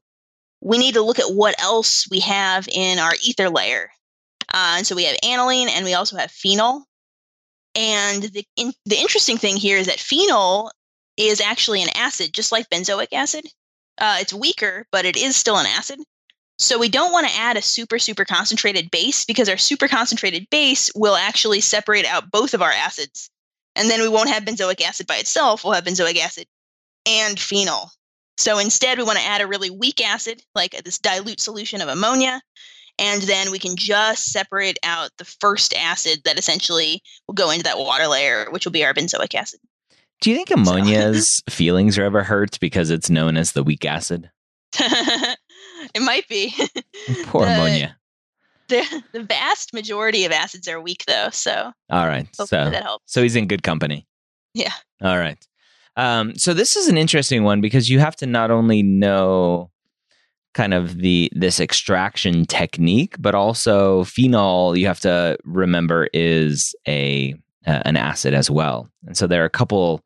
we 0.61 0.79
need 0.79 0.95
to 0.95 1.03
look 1.03 1.19
at 1.19 1.35
what 1.35 1.61
else 1.61 2.09
we 2.11 2.21
have 2.21 2.69
in 2.69 2.99
our 2.99 3.13
ether 3.25 3.51
layer. 3.51 3.91
Uh, 4.53 4.75
and 4.79 4.87
so 4.87 4.95
we 4.95 5.05
have 5.05 5.17
aniline 5.23 5.69
and 5.69 5.85
we 5.85 5.95
also 5.95 6.17
have 6.17 6.31
phenol. 6.31 6.85
And 7.75 8.25
the, 8.25 8.45
in, 8.57 8.73
the 8.85 8.99
interesting 8.99 9.39
thing 9.39 9.57
here 9.57 9.77
is 9.77 9.87
that 9.87 10.01
phenol 10.01 10.71
is 11.17 11.41
actually 11.41 11.83
an 11.83 11.89
acid, 11.95 12.33
just 12.33 12.53
like 12.53 12.69
benzoic 12.69 13.13
acid. 13.13 13.47
Uh, 14.01 14.17
it's 14.19 14.33
weaker, 14.33 14.87
but 14.91 15.05
it 15.05 15.17
is 15.17 15.37
still 15.37 15.59
an 15.59 15.67
acid. 15.67 16.01
So 16.59 16.79
we 16.79 16.89
don't 16.89 17.13
want 17.13 17.27
to 17.27 17.37
add 17.37 17.57
a 17.57 17.63
super, 17.63 17.99
super 17.99 18.25
concentrated 18.25 18.91
base 18.91 19.25
because 19.25 19.49
our 19.49 19.57
super 19.57 19.89
concentrated 19.89 20.49
base 20.51 20.91
will 20.95 21.17
actually 21.17 21.61
separate 21.61 22.05
out 22.05 22.31
both 22.31 22.53
of 22.55 22.63
our 22.63 22.73
acids. 22.73 23.31
And 23.77 23.89
then 23.89 24.03
we 24.03 24.09
won't 24.09 24.29
have 24.29 24.45
benzoic 24.45 24.81
acid 24.83 25.07
by 25.07 25.17
itself. 25.17 25.65
We'll 25.65 25.73
have 25.75 25.85
benzoic 25.85 26.19
acid 26.19 26.47
and 27.07 27.39
phenol. 27.39 27.91
So 28.37 28.59
instead, 28.59 28.99
we 28.99 29.05
want 29.05 29.19
to 29.19 29.25
add 29.25 29.43
a 29.43 29.47
really 29.47 29.71
weak 29.71 30.07
acid, 30.07 30.43
like 30.55 30.73
this 30.83 30.99
dilute 30.99 31.41
solution 31.41 31.81
of 31.83 31.89
ammonia, 31.89 32.41
and 32.99 33.23
then 33.23 33.51
we 33.51 33.59
can 33.59 33.77
just 33.77 34.33
separate 34.33 34.79
out 34.83 35.11
the 35.19 35.25
first 35.25 35.75
acid 35.75 36.21
that 36.25 36.39
essentially 36.39 37.03
will 37.27 37.35
go 37.35 37.51
into 37.51 37.65
that 37.65 37.79
water 37.79 38.07
layer, 38.07 38.47
which 38.51 38.65
will 38.65 38.73
be 38.73 38.85
our 38.85 38.95
benzoic 38.95 39.35
acid. 39.35 39.61
Do 40.21 40.31
you 40.31 40.37
think 40.37 40.51
ammonia's 40.51 41.43
feelings 41.51 41.97
are 41.97 42.05
ever 42.05 42.23
hurt 42.23 42.61
because 42.61 42.91
it's 42.91 43.09
known 43.09 43.37
as 43.37 43.53
the 43.53 43.63
weak 43.63 43.85
acid? 43.85 44.31
it 44.79 45.39
might 46.03 46.29
be. 46.29 46.55
Poor 47.25 47.47
the, 47.47 47.55
ammonia. 47.55 47.97
The, 48.69 49.03
the 49.13 49.23
vast 49.23 49.73
majority 49.73 50.25
of 50.25 50.33
acids 50.33 50.69
are 50.69 50.81
weak, 50.81 51.05
though. 51.07 51.31
So, 51.31 51.73
all 51.89 52.07
right. 52.07 52.29
So, 52.37 52.45
that 52.47 52.83
helps. 52.83 53.13
so 53.13 53.23
he's 53.23 53.35
in 53.35 53.49
good 53.49 53.63
company. 53.63 54.07
Yeah. 54.55 54.73
All 55.03 55.19
right. 55.19 55.39
Um, 55.97 56.37
so 56.37 56.55
this 56.55 56.77
is 56.77 56.89
an 56.89 56.97
interesting 56.97 57.43
one 57.43 57.61
because 57.61 57.89
you 57.89 57.99
have 57.99 58.17
to 58.17 58.27
not 58.27 58.51
only 58.51 58.83
know 58.83 59.71
kind 60.55 60.75
of 60.75 60.99
the 60.99 61.31
this 61.35 61.61
extraction 61.61 62.45
technique, 62.45 63.17
but 63.19 63.35
also 63.35 64.05
phenol. 64.05 64.77
You 64.77 64.87
have 64.87 65.01
to 65.01 65.39
remember 65.45 66.09
is 66.13 66.75
a 66.87 67.35
uh, 67.67 67.83
an 67.85 67.97
acid 67.97 68.35
as 68.35 68.51
well, 68.51 68.89
and 69.07 69.17
so 69.17 69.27
there 69.27 69.43
are 69.43 69.47
a 69.47 69.51
couple 69.51 70.03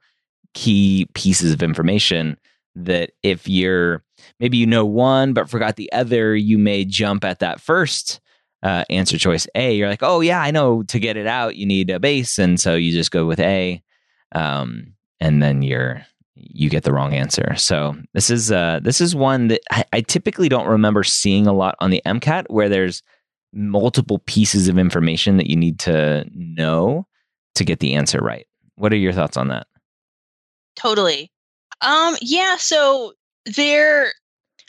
key 0.54 1.06
pieces 1.14 1.52
of 1.52 1.62
information 1.62 2.38
that 2.76 3.10
if 3.22 3.48
you're 3.48 4.02
maybe 4.40 4.56
you 4.56 4.66
know 4.66 4.84
one 4.84 5.32
but 5.32 5.48
forgot 5.48 5.76
the 5.76 5.92
other, 5.92 6.34
you 6.34 6.58
may 6.58 6.84
jump 6.84 7.24
at 7.24 7.40
that 7.40 7.60
first 7.60 8.20
uh, 8.62 8.84
answer 8.88 9.18
choice 9.18 9.46
A. 9.54 9.74
You're 9.74 9.88
like, 9.88 10.02
oh 10.02 10.20
yeah, 10.20 10.40
I 10.40 10.50
know 10.50 10.82
to 10.84 10.98
get 10.98 11.16
it 11.16 11.26
out 11.26 11.56
you 11.56 11.66
need 11.66 11.90
a 11.90 12.00
base, 12.00 12.38
and 12.38 12.58
so 12.58 12.74
you 12.74 12.92
just 12.92 13.10
go 13.10 13.26
with 13.26 13.40
A. 13.40 13.82
Um, 14.34 14.94
and 15.20 15.42
then 15.42 15.62
you're 15.62 16.04
you 16.34 16.68
get 16.68 16.82
the 16.82 16.92
wrong 16.92 17.14
answer. 17.14 17.54
So 17.56 17.96
this 18.12 18.30
is 18.30 18.50
uh 18.50 18.80
this 18.82 19.00
is 19.00 19.14
one 19.14 19.48
that 19.48 19.60
I, 19.70 19.84
I 19.92 20.00
typically 20.00 20.48
don't 20.48 20.66
remember 20.66 21.04
seeing 21.04 21.46
a 21.46 21.52
lot 21.52 21.76
on 21.80 21.90
the 21.90 22.02
MCAT 22.04 22.46
where 22.48 22.68
there's 22.68 23.02
multiple 23.52 24.18
pieces 24.26 24.66
of 24.66 24.78
information 24.78 25.36
that 25.36 25.48
you 25.48 25.56
need 25.56 25.78
to 25.80 26.24
know 26.34 27.06
to 27.54 27.64
get 27.64 27.78
the 27.78 27.94
answer 27.94 28.18
right. 28.18 28.46
What 28.74 28.92
are 28.92 28.96
your 28.96 29.12
thoughts 29.12 29.36
on 29.36 29.48
that? 29.48 29.68
Totally. 30.76 31.30
Um 31.80 32.16
yeah, 32.20 32.56
so 32.56 33.12
there 33.46 34.12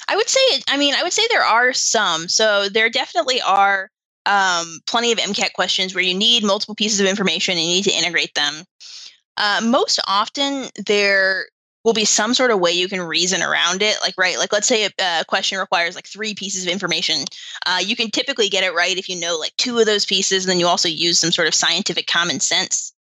I 0.08 0.15
would 0.15 0.30
say 0.30 0.39
I 0.68 0.78
mean 0.78 0.94
I 0.96 1.04
would 1.04 1.13
say 1.13 1.24
there 1.30 1.44
are 1.44 1.74
some. 1.74 2.28
So 2.28 2.70
there 2.70 2.89
definitely 2.89 3.41
are 3.41 3.89
um, 4.26 4.80
plenty 4.88 5.12
of 5.12 5.20
MCAT 5.20 5.54
questions 5.54 5.94
where 5.94 6.04
you 6.04 6.13
need 6.13 6.44
multiple 6.44 6.76
pieces 6.76 7.00
of 7.00 7.08
information 7.08 7.54
and 7.58 7.62
you 7.62 7.76
need 7.76 7.84
to 7.84 7.91
integrate 7.91 8.34
them. 8.34 8.63
Uh, 9.38 9.62
most 9.63 10.00
often, 10.08 10.70
there 10.86 11.48
will 11.84 11.94
be 11.94 12.06
some 12.06 12.34
sort 12.34 12.50
of 12.50 12.60
way 12.60 12.72
you 12.72 12.88
can 12.88 13.02
reason 13.02 13.44
around 13.44 13.82
it. 13.82 13.98
Like, 14.02 14.15
right, 14.18 14.39
like 14.39 14.52
let's 14.52 14.68
say 14.68 14.86
a, 14.86 14.89
a 15.00 15.26
question 15.26 15.60
requires 15.60 15.96
like 15.96 16.08
three 16.08 16.34
pieces 16.34 16.65
of 16.65 16.72
information. 16.72 17.26
Uh, 17.65 17.80
you 17.84 17.96
can 17.96 18.10
typically 18.10 18.50
get 18.50 18.63
it 18.63 18.74
right 18.74 18.98
if 18.98 19.08
you 19.10 19.20
know 19.20 19.38
like 19.38 19.56
two 19.58 19.78
of 19.78 19.86
those 19.86 20.06
pieces, 20.06 20.46
and 20.46 20.52
then 20.52 20.60
you 20.60 20.68
also 20.68 20.89
use 20.89 21.20
some 21.20 21.32
sort 21.32 21.48
of 21.48 21.54
scientific 21.54 22.08
common 22.08 22.39
sense. 22.39 22.94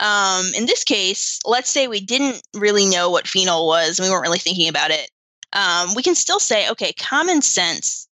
Um, 0.00 0.46
in 0.54 0.66
this 0.66 0.82
case, 0.82 1.38
let's 1.44 1.70
say 1.70 1.86
we 1.86 2.00
didn't 2.00 2.42
really 2.54 2.86
know 2.86 3.10
what 3.10 3.28
phenol 3.28 3.66
was, 3.66 3.98
and 3.98 4.06
we 4.06 4.10
weren't 4.10 4.22
really 4.22 4.38
thinking 4.38 4.68
about 4.68 4.90
it. 4.90 5.10
Um, 5.52 5.94
we 5.94 6.02
can 6.02 6.14
still 6.14 6.40
say, 6.40 6.68
okay, 6.70 6.92
common 6.94 7.42
sense. 7.42 8.08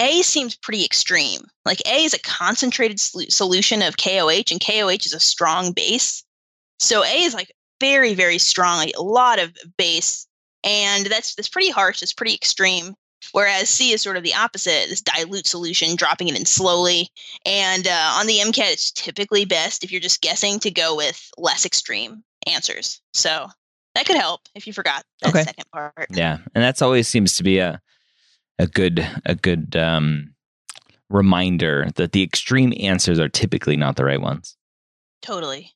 A 0.00 0.22
seems 0.22 0.56
pretty 0.56 0.84
extreme. 0.84 1.42
Like 1.64 1.80
A 1.86 2.04
is 2.04 2.14
a 2.14 2.18
concentrated 2.18 2.98
solution 2.98 3.82
of 3.82 3.96
KOH, 3.96 4.50
and 4.50 4.60
KOH 4.60 5.04
is 5.06 5.14
a 5.14 5.20
strong 5.20 5.72
base. 5.72 6.24
So 6.80 7.04
A 7.04 7.22
is 7.22 7.34
like 7.34 7.52
very, 7.80 8.14
very 8.14 8.38
strong, 8.38 8.78
like 8.78 8.94
a 8.96 9.02
lot 9.02 9.38
of 9.38 9.52
base. 9.76 10.26
And 10.64 11.06
that's 11.06 11.34
that's 11.34 11.48
pretty 11.48 11.70
harsh, 11.70 12.02
it's 12.02 12.12
pretty 12.12 12.34
extreme. 12.34 12.94
Whereas 13.32 13.68
C 13.68 13.92
is 13.92 14.02
sort 14.02 14.16
of 14.16 14.22
the 14.22 14.34
opposite, 14.34 14.88
this 14.88 15.02
dilute 15.02 15.46
solution, 15.46 15.96
dropping 15.96 16.28
it 16.28 16.38
in 16.38 16.46
slowly. 16.46 17.08
And 17.44 17.86
uh, 17.86 18.14
on 18.18 18.26
the 18.26 18.38
MCAT, 18.38 18.72
it's 18.72 18.90
typically 18.90 19.44
best 19.44 19.84
if 19.84 19.92
you're 19.92 20.00
just 20.00 20.20
guessing 20.20 20.58
to 20.60 20.70
go 20.70 20.96
with 20.96 21.30
less 21.36 21.64
extreme 21.64 22.22
answers. 22.46 23.00
So 23.12 23.48
that 23.94 24.06
could 24.06 24.16
help 24.16 24.42
if 24.54 24.66
you 24.66 24.72
forgot 24.72 25.04
that 25.22 25.30
okay. 25.30 25.44
second 25.44 25.64
part. 25.72 26.06
Yeah, 26.10 26.38
and 26.54 26.64
that's 26.64 26.82
always 26.82 27.08
seems 27.08 27.36
to 27.36 27.42
be 27.42 27.58
a 27.58 27.80
a 28.58 28.66
good 28.66 29.06
a 29.24 29.34
good 29.34 29.76
um, 29.76 30.34
reminder 31.08 31.88
that 31.96 32.12
the 32.12 32.22
extreme 32.22 32.72
answers 32.80 33.18
are 33.18 33.28
typically 33.28 33.76
not 33.76 33.96
the 33.96 34.04
right 34.04 34.20
ones. 34.20 34.56
Totally. 35.22 35.72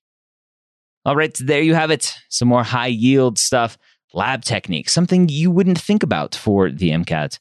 All 1.05 1.17
right, 1.17 1.37
there 1.39 1.61
you 1.61 1.75
have 1.75 1.91
it. 1.91 2.15
Some 2.31 2.49
more 2.49 2.63
high 2.63 2.87
yield 2.87 3.39
stuff, 3.39 3.77
lab 4.15 4.45
technique, 4.45 4.89
something 4.89 5.29
you 5.29 5.51
wouldn't 5.51 5.81
think 5.81 6.03
about 6.03 6.35
for 6.35 6.71
the 6.71 6.91
MCAT, 6.91 7.39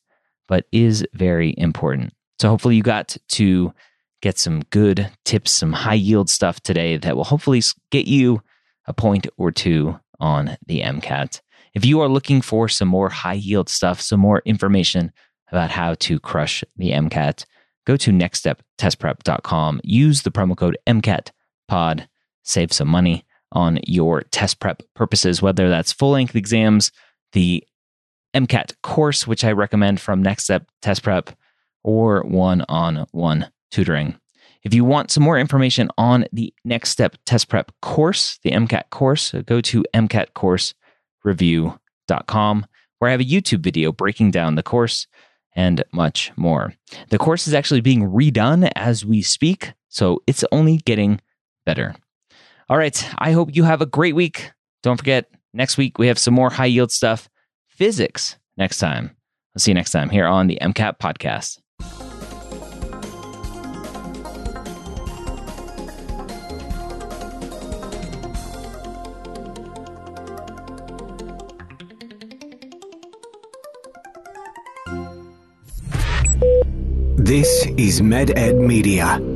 but 0.48 0.66
is 0.72 1.06
very 1.14 1.54
important. 1.58 2.14
So 2.40 2.50
hopefully 2.50 2.76
you 2.76 2.84
got 2.84 3.16
to 3.30 3.74
get 4.22 4.38
some 4.38 4.62
good 4.70 5.10
tips, 5.26 5.52
some 5.52 5.74
high 5.74 5.94
yield 5.94 6.30
stuff 6.30 6.62
today 6.62 6.98
that 6.98 7.16
will 7.16 7.24
hopefully 7.24 7.62
get 7.92 8.08
you 8.08 8.42
a 8.86 8.94
point 8.94 9.28
or 9.38 9.52
two 9.52 10.00
on 10.20 10.58
the 10.66 10.82
MCAT. 10.82 11.42
If 11.74 11.86
you 11.86 12.02
are 12.02 12.08
looking 12.08 12.42
for 12.42 12.70
some 12.70 12.88
more 12.88 13.10
high 13.10 13.34
yield 13.34 13.70
stuff, 13.70 14.00
some 14.00 14.20
more 14.20 14.42
information 14.46 15.12
about 15.52 15.72
how 15.72 15.96
to 15.96 16.20
crush 16.20 16.64
the 16.78 16.92
MCAT, 16.92 17.46
go 17.86 17.98
to 17.98 18.12
nextsteptestprep.com. 18.12 19.82
Use 19.84 20.22
the 20.22 20.32
promo 20.32 20.56
code 20.56 20.78
MCATPOD, 20.88 22.08
save 22.44 22.72
some 22.72 22.88
money 22.88 23.26
on 23.54 23.80
your 23.88 24.24
test 24.32 24.60
prep 24.60 24.84
purposes, 24.96 25.42
whether 25.42 25.70
that's 25.70 25.92
full 25.92 26.12
length 26.12 26.36
exams, 26.36 26.92
the 27.32 27.64
MCAT 28.34 28.74
course, 28.82 29.28
which 29.28 29.44
I 29.44 29.52
recommend 29.52 30.00
from 30.02 30.22
Next 30.22 30.46
Step 30.46 30.66
Test 30.82 31.04
Prep, 31.04 31.30
or 31.84 32.24
one 32.24 32.66
on 32.68 33.06
one 33.12 33.52
tutoring. 33.72 34.16
If 34.64 34.74
you 34.74 34.84
want 34.86 35.12
some 35.12 35.24
more 35.24 35.38
information 35.38 35.90
on 35.98 36.26
the 36.32 36.54
Next 36.64 36.90
Step 36.90 37.18
Test 37.26 37.50
Prep 37.50 37.72
course, 37.82 38.40
the 38.44 38.52
MCAT 38.52 38.90
course, 38.90 39.34
go 39.46 39.60
to 39.62 39.84
MCATcoursereview.com, 39.94 42.66
where 43.00 43.10
I 43.10 43.12
have 43.12 43.22
a 43.22 43.26
YouTube 43.26 43.60
video 43.60 43.92
breaking 43.92 44.32
down 44.32 44.56
the 44.56 44.64
course 44.64 45.06
and 45.56 45.84
much 45.92 46.32
more. 46.36 46.74
The 47.10 47.20
course 47.20 47.48
is 47.48 47.54
actually 47.54 47.82
being 47.82 48.10
redone 48.10 48.72
as 48.76 49.06
we 49.06 49.22
speak, 49.22 49.74
so 49.90 50.24
it's 50.26 50.44
only 50.52 50.78
getting 50.78 51.22
better. 51.66 51.94
All 52.70 52.78
right, 52.78 53.10
I 53.18 53.32
hope 53.32 53.56
you 53.56 53.64
have 53.64 53.82
a 53.82 53.86
great 53.86 54.16
week. 54.16 54.52
Don't 54.84 54.98
forget, 54.98 55.30
next 55.54 55.78
week 55.78 55.98
we 55.98 56.08
have 56.08 56.18
some 56.18 56.34
more 56.34 56.50
high 56.50 56.66
yield 56.66 56.92
stuff, 56.92 57.30
physics 57.68 58.38
next 58.58 58.78
time. 58.78 59.16
I'll 59.56 59.60
see 59.60 59.72
you 59.72 59.76
next 59.76 59.92
time 59.92 60.10
here 60.10 60.26
on 60.26 60.48
the 60.48 60.58
MCAT 60.62 60.98
podcast. 60.98 61.60
This 77.18 77.68
is 77.78 78.02
MedEd 78.02 78.60
Media. 78.60 79.33